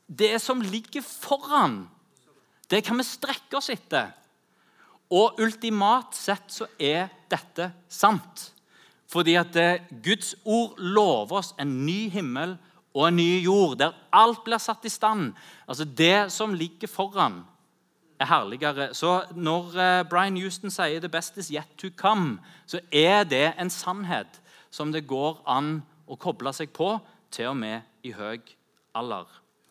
Det 0.07 0.37
som 0.41 0.63
ligger 0.63 1.03
foran, 1.03 1.83
det 2.71 2.85
kan 2.87 2.99
vi 2.99 3.07
strekke 3.07 3.59
oss 3.59 3.71
etter. 3.75 4.15
Og 5.13 5.39
ultimat 5.43 6.17
sett 6.19 6.51
så 6.51 6.67
er 6.79 7.11
dette 7.31 7.69
sant. 7.89 8.51
Fordi 9.17 9.35
at 9.41 9.57
Guds 10.05 10.35
ord 10.45 10.77
lover 10.77 11.39
oss 11.39 11.55
en 11.61 11.71
ny 11.87 12.11
himmel 12.13 12.59
og 12.93 13.09
en 13.09 13.17
ny 13.17 13.41
jord, 13.41 13.79
der 13.81 13.97
alt 14.13 14.43
blir 14.45 14.61
satt 14.61 14.85
i 14.85 14.93
stand. 14.93 15.31
Altså 15.69 15.85
Det 15.85 16.33
som 16.33 16.53
ligger 16.55 16.89
foran, 16.89 17.45
er 18.21 18.25
herligere. 18.25 18.95
Så 18.95 19.25
når 19.37 19.79
eh, 19.79 20.05
Brian 20.09 20.37
Houston 20.37 20.71
sier 20.71 21.01
'the 21.01 21.09
best 21.09 21.37
is 21.37 21.49
yet 21.49 21.69
to 21.79 21.89
come', 21.89 22.39
så 22.67 22.81
er 22.93 23.25
det 23.25 23.53
en 23.61 23.71
sannhet 23.71 24.41
som 24.71 24.93
det 24.93 25.07
går 25.07 25.43
an 25.47 25.83
å 26.09 26.17
koble 26.17 26.53
seg 26.53 26.71
på, 26.73 26.99
til 27.31 27.47
og 27.47 27.57
med 27.57 27.81
i 28.03 28.13
høy 28.13 28.41
alder. 28.95 29.27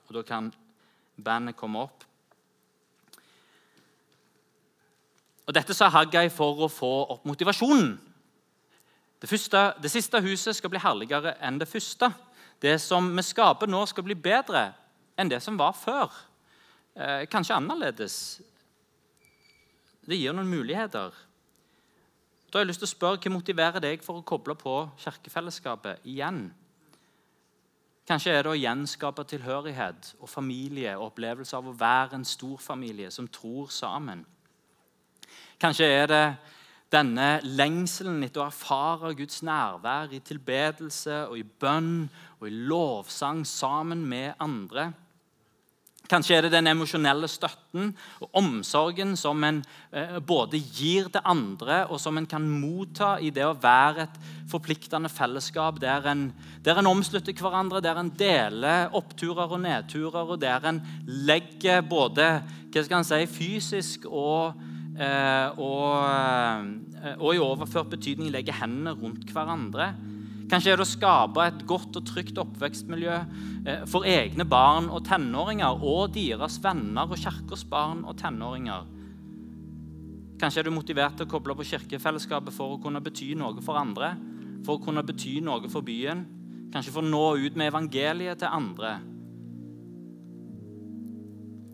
Og 0.07 0.13
Da 0.13 0.21
kan 0.21 0.53
bandet 1.23 1.55
komme 1.55 1.79
opp. 1.79 2.03
Og 5.47 5.53
Dette 5.53 5.73
sa 5.73 5.89
Haggai 5.89 6.29
for 6.29 6.65
å 6.65 6.67
få 6.67 7.05
opp 7.09 7.25
motivasjonen. 7.25 7.99
Det, 9.21 9.29
første, 9.29 9.73
det 9.81 9.91
siste 9.91 10.21
huset 10.21 10.57
skal 10.57 10.71
bli 10.73 10.81
herligere 10.83 11.35
enn 11.43 11.59
det 11.59 11.69
første. 11.69 12.11
Det 12.61 12.77
som 12.81 13.07
vi 13.15 13.23
skaper 13.23 13.69
nå, 13.69 13.85
skal 13.89 14.05
bli 14.07 14.15
bedre 14.15 14.67
enn 15.17 15.31
det 15.31 15.41
som 15.43 15.57
var 15.59 15.75
før 15.77 16.11
eh, 16.95 17.23
kanskje 17.31 17.55
annerledes. 17.55 18.17
Det 20.05 20.19
gir 20.19 20.35
noen 20.35 20.51
muligheter. 20.51 21.15
Da 22.51 22.59
har 22.59 22.65
jeg 22.65 22.69
lyst 22.71 22.83
til 22.83 22.89
å 22.89 22.93
spørre, 22.93 23.19
Hva 23.23 23.31
motiverer 23.33 23.83
deg 23.83 24.03
for 24.05 24.19
å 24.19 24.27
koble 24.27 24.55
på 24.55 24.75
kirkefellesskapet 25.01 26.05
igjen? 26.07 26.47
Kanskje 28.05 28.35
er 28.35 28.45
det 28.45 28.51
å 28.53 28.59
gjenskape 28.59 29.25
tilhørighet 29.25 30.11
og 30.19 30.29
familie 30.29 30.93
og 30.93 31.07
opplevelse 31.09 31.57
av 31.57 31.71
å 31.71 31.73
være 31.75 32.19
en 32.19 32.27
stor 32.27 32.59
familie 32.61 33.09
som 33.11 33.27
tror 33.27 33.71
sammen. 33.73 34.21
Kanskje 35.59 35.87
er 35.89 36.11
det 36.11 36.25
denne 36.95 37.29
lengselen 37.43 38.23
etter 38.23 38.43
å 38.43 38.49
erfare 38.49 39.15
Guds 39.17 39.41
nærvær 39.45 40.13
i 40.15 40.21
tilbedelse 40.23 41.25
og 41.29 41.39
i 41.39 41.43
bønn 41.43 42.05
og 42.39 42.47
i 42.47 42.53
lovsang 42.69 43.43
sammen 43.47 44.05
med 44.07 44.37
andre. 44.39 44.93
Kanskje 46.05 46.35
er 46.37 46.45
det 46.45 46.51
den 46.53 46.69
emosjonelle 46.69 47.25
støtten 47.29 47.89
og 48.21 48.37
omsorgen 48.37 49.15
som 49.17 49.41
en 49.47 49.63
eh, 49.89 50.19
både 50.21 50.59
gir 50.61 51.07
til 51.09 51.25
andre, 51.25 51.79
og 51.89 51.97
som 52.01 52.19
en 52.19 52.27
kan 52.29 52.45
motta 52.45 53.15
i 53.17 53.31
det 53.33 53.45
å 53.47 53.55
være 53.57 54.05
et 54.05 54.19
forpliktende 54.51 55.09
fellesskap 55.09 55.79
der 55.81 56.05
en, 56.11 56.27
der 56.61 56.77
en 56.77 56.91
omslutter 56.91 57.33
hverandre, 57.33 57.81
der 57.81 57.97
en 57.97 58.13
deler 58.19 58.93
oppturer 58.93 59.49
og 59.49 59.63
nedturer, 59.65 60.29
og 60.29 60.43
der 60.45 60.69
en 60.69 60.83
legger 61.07 61.81
både 61.81 62.29
hva 62.69 62.85
skal 62.85 63.07
si, 63.07 63.23
fysisk 63.25 64.05
og, 64.05 64.53
og, 64.95 66.07
eh, 66.07 67.15
og 67.19 67.35
i 67.35 67.41
overført 67.43 67.91
betydning 67.91 68.31
legge 68.31 68.55
hendene 68.55 68.95
rundt 68.95 69.31
hverandre. 69.35 69.89
Kanskje 70.45 70.71
er 70.71 70.77
det 70.79 70.85
å 70.85 70.87
skape 70.87 71.41
et 71.41 71.63
godt 71.67 71.97
og 71.97 72.05
trygt 72.05 72.37
oppvekstmiljø 72.39 73.15
eh, 73.65 73.85
for 73.89 74.07
egne 74.07 74.45
barn 74.47 74.91
og 74.93 75.03
tenåringer 75.07 75.81
og 75.83 76.13
deres 76.15 76.59
venner 76.63 77.09
og 77.09 77.19
kirkers 77.19 77.65
barn 77.67 78.05
og 78.05 78.15
tenåringer. 78.21 78.85
Kanskje 80.39 80.61
er 80.61 80.67
du 80.67 80.75
motivert 80.75 81.17
til 81.17 81.27
å 81.27 81.31
koble 81.31 81.55
på 81.57 81.65
kirkefellesskapet 81.65 82.53
for 82.53 82.75
å 82.75 82.79
kunne 82.83 83.01
bety 83.03 83.33
noe 83.39 83.63
for 83.65 83.79
andre, 83.79 84.13
for 84.67 84.77
å 84.77 84.85
kunne 84.85 85.03
bety 85.07 85.39
noe 85.43 85.71
for 85.71 85.85
byen, 85.85 86.23
kanskje 86.73 86.93
for 86.93 87.03
å 87.03 87.09
nå 87.09 87.25
ut 87.41 87.57
med 87.57 87.71
evangeliet 87.71 88.43
til 88.43 88.51
andre. 88.51 88.97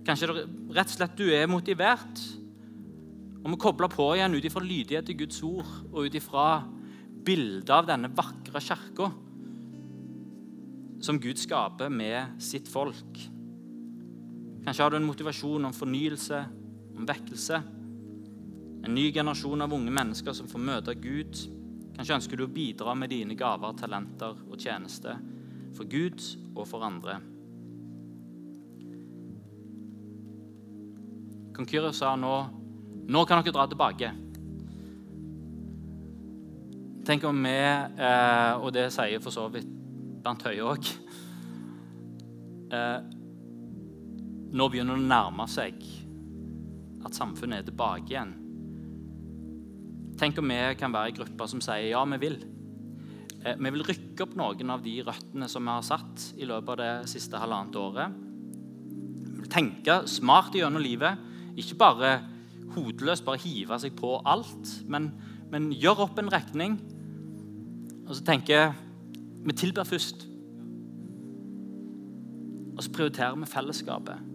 Kanskje 0.08 0.30
det 0.30 0.46
rett 0.74 0.88
og 0.88 0.96
slett 0.96 1.20
du 1.20 1.28
er 1.30 1.50
motivert 1.52 2.22
om 3.42 3.56
å 3.56 3.60
koble 3.62 3.90
på 3.90 4.06
igjen 4.16 4.36
ut 4.38 4.46
ifra 4.46 4.64
lydighet 4.64 5.08
til 5.10 5.18
Guds 5.24 5.42
ord 5.46 5.70
og 5.92 6.06
ut 6.06 6.18
ifra 6.18 6.46
bildet 7.26 7.70
av 7.74 7.88
denne 7.90 8.12
vakre 8.14 8.62
kirka 8.62 9.10
som 11.02 11.20
Gud 11.22 11.40
skaper 11.42 11.90
med 11.90 12.42
sitt 12.42 12.70
folk. 12.70 13.22
Kanskje 14.62 14.84
har 14.84 14.94
du 14.94 15.00
en 15.00 15.08
motivasjon 15.08 15.66
om 15.66 15.74
fornyelse, 15.74 16.44
om 16.94 17.08
vekkelse. 17.10 17.58
En 18.86 18.94
ny 18.94 19.08
generasjon 19.14 19.66
av 19.66 19.74
unge 19.74 19.94
mennesker 19.94 20.38
som 20.38 20.50
får 20.50 20.62
møte 20.62 20.96
Gud. 21.02 21.42
Kanskje 21.98 22.18
ønsker 22.20 22.38
du 22.38 22.46
å 22.46 22.54
bidra 22.54 22.94
med 22.98 23.10
dine 23.14 23.38
gaver, 23.38 23.74
talenter 23.78 24.38
og 24.48 24.62
tjenester 24.62 25.18
for 25.74 25.90
Gud 25.90 26.22
og 26.54 26.66
for 26.70 26.86
andre. 26.86 27.18
Kong 31.56 31.68
Kyrios 31.68 32.00
sa 32.02 32.14
nå 32.16 32.36
nå 33.12 33.24
kan 33.28 33.42
dere 33.42 33.56
dra 33.56 33.68
tilbake. 33.68 34.12
Tenk 37.06 37.26
om 37.28 37.44
vi, 37.44 37.58
eh, 37.58 38.54
og 38.62 38.70
det 38.76 38.92
sier 38.94 39.22
for 39.24 39.34
så 39.34 39.48
vidt 39.52 39.70
Bernt 40.22 40.44
Høie 40.46 40.62
òg 40.62 40.86
eh, 42.70 43.00
Nå 44.54 44.68
begynner 44.70 45.00
det 45.00 45.02
å 45.02 45.10
nærme 45.10 45.48
seg 45.50 45.82
at 47.02 47.18
samfunnet 47.18 47.64
er 47.64 47.68
tilbake 47.72 48.14
igjen. 48.14 48.36
Tenk 50.22 50.38
om 50.38 50.52
vi 50.54 50.60
kan 50.78 50.94
være 50.94 51.10
i 51.10 51.16
grupper 51.18 51.50
som 51.50 51.64
sier 51.64 51.88
ja, 51.90 52.04
vi 52.14 52.20
vil. 52.22 52.36
Eh, 53.42 53.58
vi 53.58 53.72
vil 53.74 53.86
rykke 53.88 54.28
opp 54.28 54.36
noen 54.38 54.76
av 54.76 54.84
de 54.86 55.00
røttene 55.08 55.50
som 55.50 55.66
vi 55.66 55.74
har 55.74 55.88
satt 55.88 56.28
i 56.38 56.46
løpet 56.46 56.76
av 56.76 56.82
det 56.84 57.10
siste 57.10 57.42
halvannet 57.42 57.80
året. 57.82 58.20
Vi 59.32 59.40
vil 59.40 59.50
tenke 59.52 60.04
smart 60.12 60.54
gjennom 60.54 60.84
livet. 60.84 61.18
Ikke 61.58 61.80
bare 61.82 62.12
hodeløst 62.76 63.26
bare 63.26 63.42
hive 63.44 63.78
seg 63.80 63.96
på 63.98 64.16
alt, 64.26 64.76
men, 64.92 65.12
men 65.52 65.72
gjør 65.74 66.06
opp 66.08 66.20
en 66.22 66.32
regning. 66.34 66.80
Og 68.08 68.16
så 68.18 68.26
tenker 68.28 68.56
jeg 68.56 68.74
vi 69.42 69.54
tilber 69.58 69.84
først. 69.84 70.28
Og 72.78 72.84
så 72.84 72.92
prioriterer 72.94 73.36
vi 73.36 73.46
fellesskapet. 73.46 74.28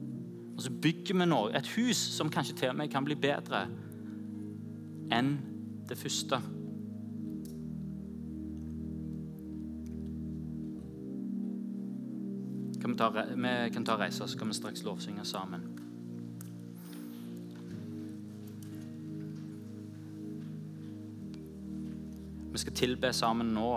Og 0.57 0.63
så 0.63 0.73
bygger 0.83 1.19
vi 1.19 1.27
noe, 1.29 1.53
et 1.55 1.69
hus 1.77 1.99
som 2.17 2.31
kanskje 2.33 2.57
til 2.57 2.73
og 2.73 2.77
med 2.79 2.91
kan 2.91 3.05
bli 3.05 3.15
bedre 3.15 3.67
enn 5.13 5.37
det 5.87 5.99
første. 6.01 6.41
Kan 12.81 12.93
vi, 12.93 12.99
ta, 12.99 13.11
vi 13.13 13.57
kan 13.75 13.85
ta 13.85 13.99
reise, 14.01 14.29
så 14.29 14.39
kan 14.39 14.49
vi 14.49 14.55
straks 14.55 14.85
lovsynge 14.85 15.25
sammen. 15.25 15.76
Vi 22.57 22.61
skal 22.61 22.73
tilbe 22.73 23.11
sammen 23.13 23.51
nå. 23.53 23.71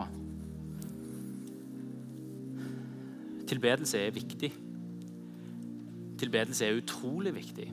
Tilbedelse 3.49 3.99
er 3.99 4.13
viktig. 4.15 4.53
Tilbedelse 6.21 6.65
er 6.65 6.77
utrolig 6.77 7.33
viktig. 7.35 7.65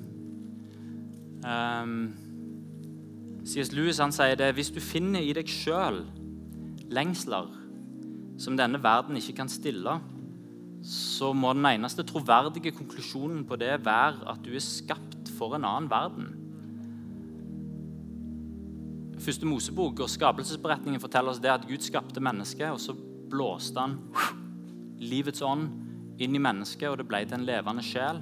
Um, 1.47 2.09
C.S. 3.47 3.71
Lewis 3.71 4.01
han 4.03 4.11
sier 4.17 4.35
det 4.41 4.49
hvis 4.57 4.73
du 4.75 4.81
finner 4.83 5.23
i 5.23 5.31
deg 5.37 5.47
sjøl 5.47 6.01
lengsler 6.91 7.55
som 8.43 8.59
denne 8.59 8.83
verden 8.83 9.21
ikke 9.21 9.37
kan 9.45 9.53
stille, 9.53 10.01
så 10.83 11.31
må 11.31 11.55
den 11.55 11.71
eneste 11.71 12.03
troverdige 12.03 12.75
konklusjonen 12.75 13.47
på 13.47 13.63
det 13.63 13.77
være 13.87 14.27
at 14.35 14.43
du 14.43 14.51
er 14.59 14.71
skapt 14.75 15.31
for 15.39 15.55
en 15.55 15.71
annen 15.71 15.87
verden 15.93 16.35
første 19.27 19.49
Mosebok 19.49 20.01
og 20.05 20.11
skapelsesberetningen 20.11 21.03
forteller 21.03 21.35
oss 21.35 21.43
det 21.43 21.51
at 21.53 21.67
Gud 21.67 21.83
skapte 21.85 22.23
mennesket, 22.23 22.71
og 22.71 22.81
så 22.81 22.95
blåste 23.31 23.83
han 23.83 23.99
livets 25.03 25.43
ånd 25.43 25.69
inn 26.23 26.37
i 26.37 26.43
mennesket, 26.43 26.89
og 26.89 27.01
det 27.01 27.09
ble 27.09 27.25
til 27.27 27.41
en 27.41 27.49
levende 27.49 27.85
sjel. 27.85 28.21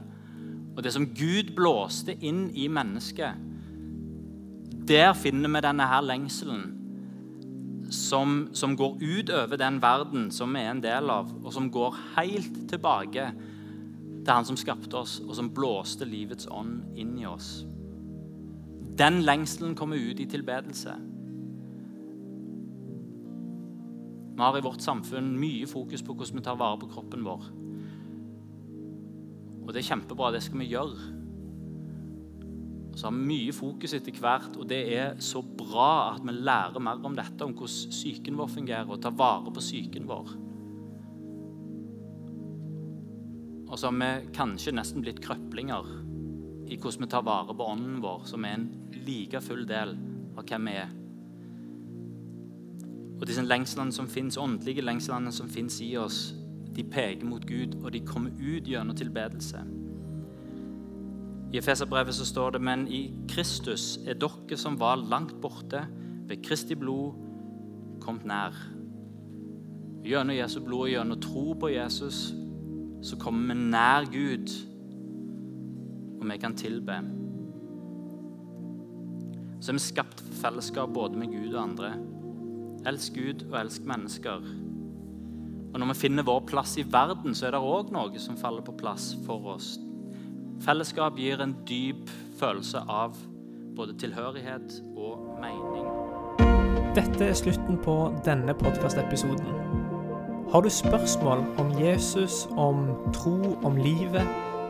Og 0.75 0.83
det 0.83 0.95
som 0.95 1.07
Gud 1.15 1.53
blåste 1.57 2.17
inn 2.25 2.49
i 2.57 2.67
mennesket, 2.73 3.37
der 4.89 5.13
finner 5.17 5.53
vi 5.53 5.63
denne 5.65 5.87
her 5.89 6.03
lengselen 6.05 6.65
som, 7.95 8.49
som 8.53 8.75
går 8.77 8.99
over 9.33 9.57
den 9.61 9.81
verden 9.83 10.31
som 10.33 10.53
vi 10.57 10.65
er 10.65 10.73
en 10.73 10.83
del 10.83 11.11
av, 11.13 11.31
og 11.45 11.53
som 11.53 11.71
går 11.71 12.01
helt 12.17 12.69
tilbake 12.69 13.29
til 14.25 14.33
Han 14.33 14.45
som 14.45 14.57
skapte 14.57 14.97
oss, 14.97 15.21
og 15.21 15.35
som 15.37 15.51
blåste 15.53 16.07
livets 16.09 16.49
ånd 16.51 16.97
inn 16.97 17.19
i 17.21 17.27
oss. 17.29 17.67
Den 18.99 19.23
lengselen 19.27 19.75
kommer 19.75 19.97
ut 19.97 20.21
i 20.21 20.27
tilbedelse. 20.27 20.95
Vi 24.35 24.43
har 24.43 24.59
i 24.59 24.63
vårt 24.63 24.83
samfunn 24.83 25.33
mye 25.39 25.67
fokus 25.67 26.03
på 26.03 26.15
hvordan 26.15 26.39
vi 26.39 26.45
tar 26.47 26.59
vare 26.59 26.79
på 26.79 26.91
kroppen 26.91 27.27
vår. 27.27 27.49
Og 29.65 29.73
det 29.73 29.83
er 29.83 29.89
kjempebra. 29.89 30.31
Det 30.35 30.43
skal 30.47 30.63
vi 30.63 30.71
gjøre. 30.71 31.11
Og 32.93 32.99
så 33.01 33.09
har 33.09 33.17
vi 33.17 33.27
mye 33.27 33.55
fokus 33.55 33.97
etter 33.97 34.15
hvert, 34.23 34.55
og 34.55 34.69
det 34.71 34.81
er 34.95 35.17
så 35.19 35.43
bra 35.43 36.15
at 36.15 36.23
vi 36.23 36.35
lærer 36.37 36.79
mer 36.79 37.03
om 37.03 37.17
dette, 37.19 37.43
om 37.43 37.55
hvordan 37.59 37.91
psyken 37.91 38.39
vår 38.39 38.53
fungerer, 38.55 38.91
og 38.91 39.03
tar 39.03 39.17
vare 39.19 39.51
på 39.51 39.63
psyken 39.63 40.07
vår. 40.07 40.35
Og 43.67 43.79
så 43.81 43.91
har 43.91 43.99
vi 43.99 44.35
kanskje 44.37 44.77
nesten 44.79 45.03
blitt 45.03 45.19
krøplinger 45.25 45.91
i 46.69 46.77
hvordan 46.77 47.05
vi 47.05 47.11
tar 47.11 47.25
vare 47.27 47.55
på 47.55 47.67
ånden 47.69 48.03
vår, 48.03 48.23
som 48.29 48.45
er 48.45 48.59
en 48.59 48.69
like 49.07 49.41
full 49.45 49.67
del 49.69 49.97
av 50.37 50.45
hvem 50.49 50.71
vi 50.71 50.77
er. 50.81 50.93
Og 53.21 53.27
disse 53.29 53.45
lengslene 53.45 53.93
som 53.95 54.09
finnes, 54.11 54.39
åndelige 54.41 54.85
lengslene 54.85 55.33
som 55.33 55.49
finnes 55.49 55.79
i 55.85 55.95
oss, 55.97 56.35
de 56.75 56.85
peker 56.85 57.27
mot 57.27 57.45
Gud, 57.47 57.79
og 57.85 57.93
de 57.95 58.03
kommer 58.07 58.35
ut 58.41 58.67
gjennom 58.67 58.97
tilbedelse. 58.97 59.61
I 61.55 61.59
Efeserbrevet 61.61 62.15
så 62.15 62.27
står 62.27 62.57
det 62.57 62.63
men 62.67 62.89
i 62.91 63.05
Kristus 63.31 64.01
er 64.07 64.19
dere 64.19 64.57
som 64.59 64.81
var 64.81 64.99
langt 64.99 65.37
borte, 65.41 65.85
ved 66.27 66.43
Kristi 66.43 66.75
blod 66.75 67.13
kommet 68.01 68.27
nær. 68.27 68.57
Gjennom 70.05 70.37
Jesu 70.37 70.59
blod 70.65 70.89
og 70.89 70.91
gjennom 70.91 71.21
tro 71.21 71.53
på 71.61 71.71
Jesus 71.71 72.33
så 73.05 73.17
kommer 73.21 73.55
vi 73.55 73.61
nær 73.61 74.09
Gud, 74.09 74.51
og 76.25 76.33
vi 76.33 76.41
kan 76.41 76.57
tilbe 76.57 76.97
så 79.65 79.71
er 79.73 79.79
vi 79.79 79.81
skapt 79.81 80.21
fellesskap 80.43 80.91
både 80.93 81.17
med 81.17 81.31
Gud 81.33 81.55
og 81.55 81.63
andre. 81.63 81.95
Elsk 82.85 83.15
Gud 83.17 83.47
og 83.47 83.61
elsk 83.63 83.87
mennesker. 83.89 84.45
Og 85.73 85.81
Når 85.81 85.87
vi 85.87 85.95
finner 85.95 86.23
vår 86.23 86.43
plass 86.47 86.77
i 86.77 86.85
verden, 86.93 87.35
så 87.35 87.47
er 87.47 87.55
det 87.57 87.63
òg 87.65 87.89
noe 87.97 88.21
som 88.21 88.37
faller 88.37 88.61
på 88.61 88.77
plass 88.77 89.15
for 89.25 89.55
oss. 89.55 89.79
Fellesskap 90.61 91.17
gir 91.17 91.41
en 91.41 91.57
dyp 91.65 92.13
følelse 92.37 92.85
av 92.85 93.17
både 93.77 93.97
tilhørighet 93.97 94.83
og 95.01 95.41
mening. 95.41 95.89
Dette 96.95 97.25
er 97.25 97.33
slutten 97.41 97.81
på 97.81 97.97
denne 98.29 98.53
podkastepisoden. 98.55 99.49
Har 100.53 100.61
du 100.61 100.69
spørsmål 100.69 101.47
om 101.57 101.73
Jesus, 101.81 102.45
om 102.53 102.85
tro, 103.17 103.57
om 103.65 103.81
livet? 103.81 104.54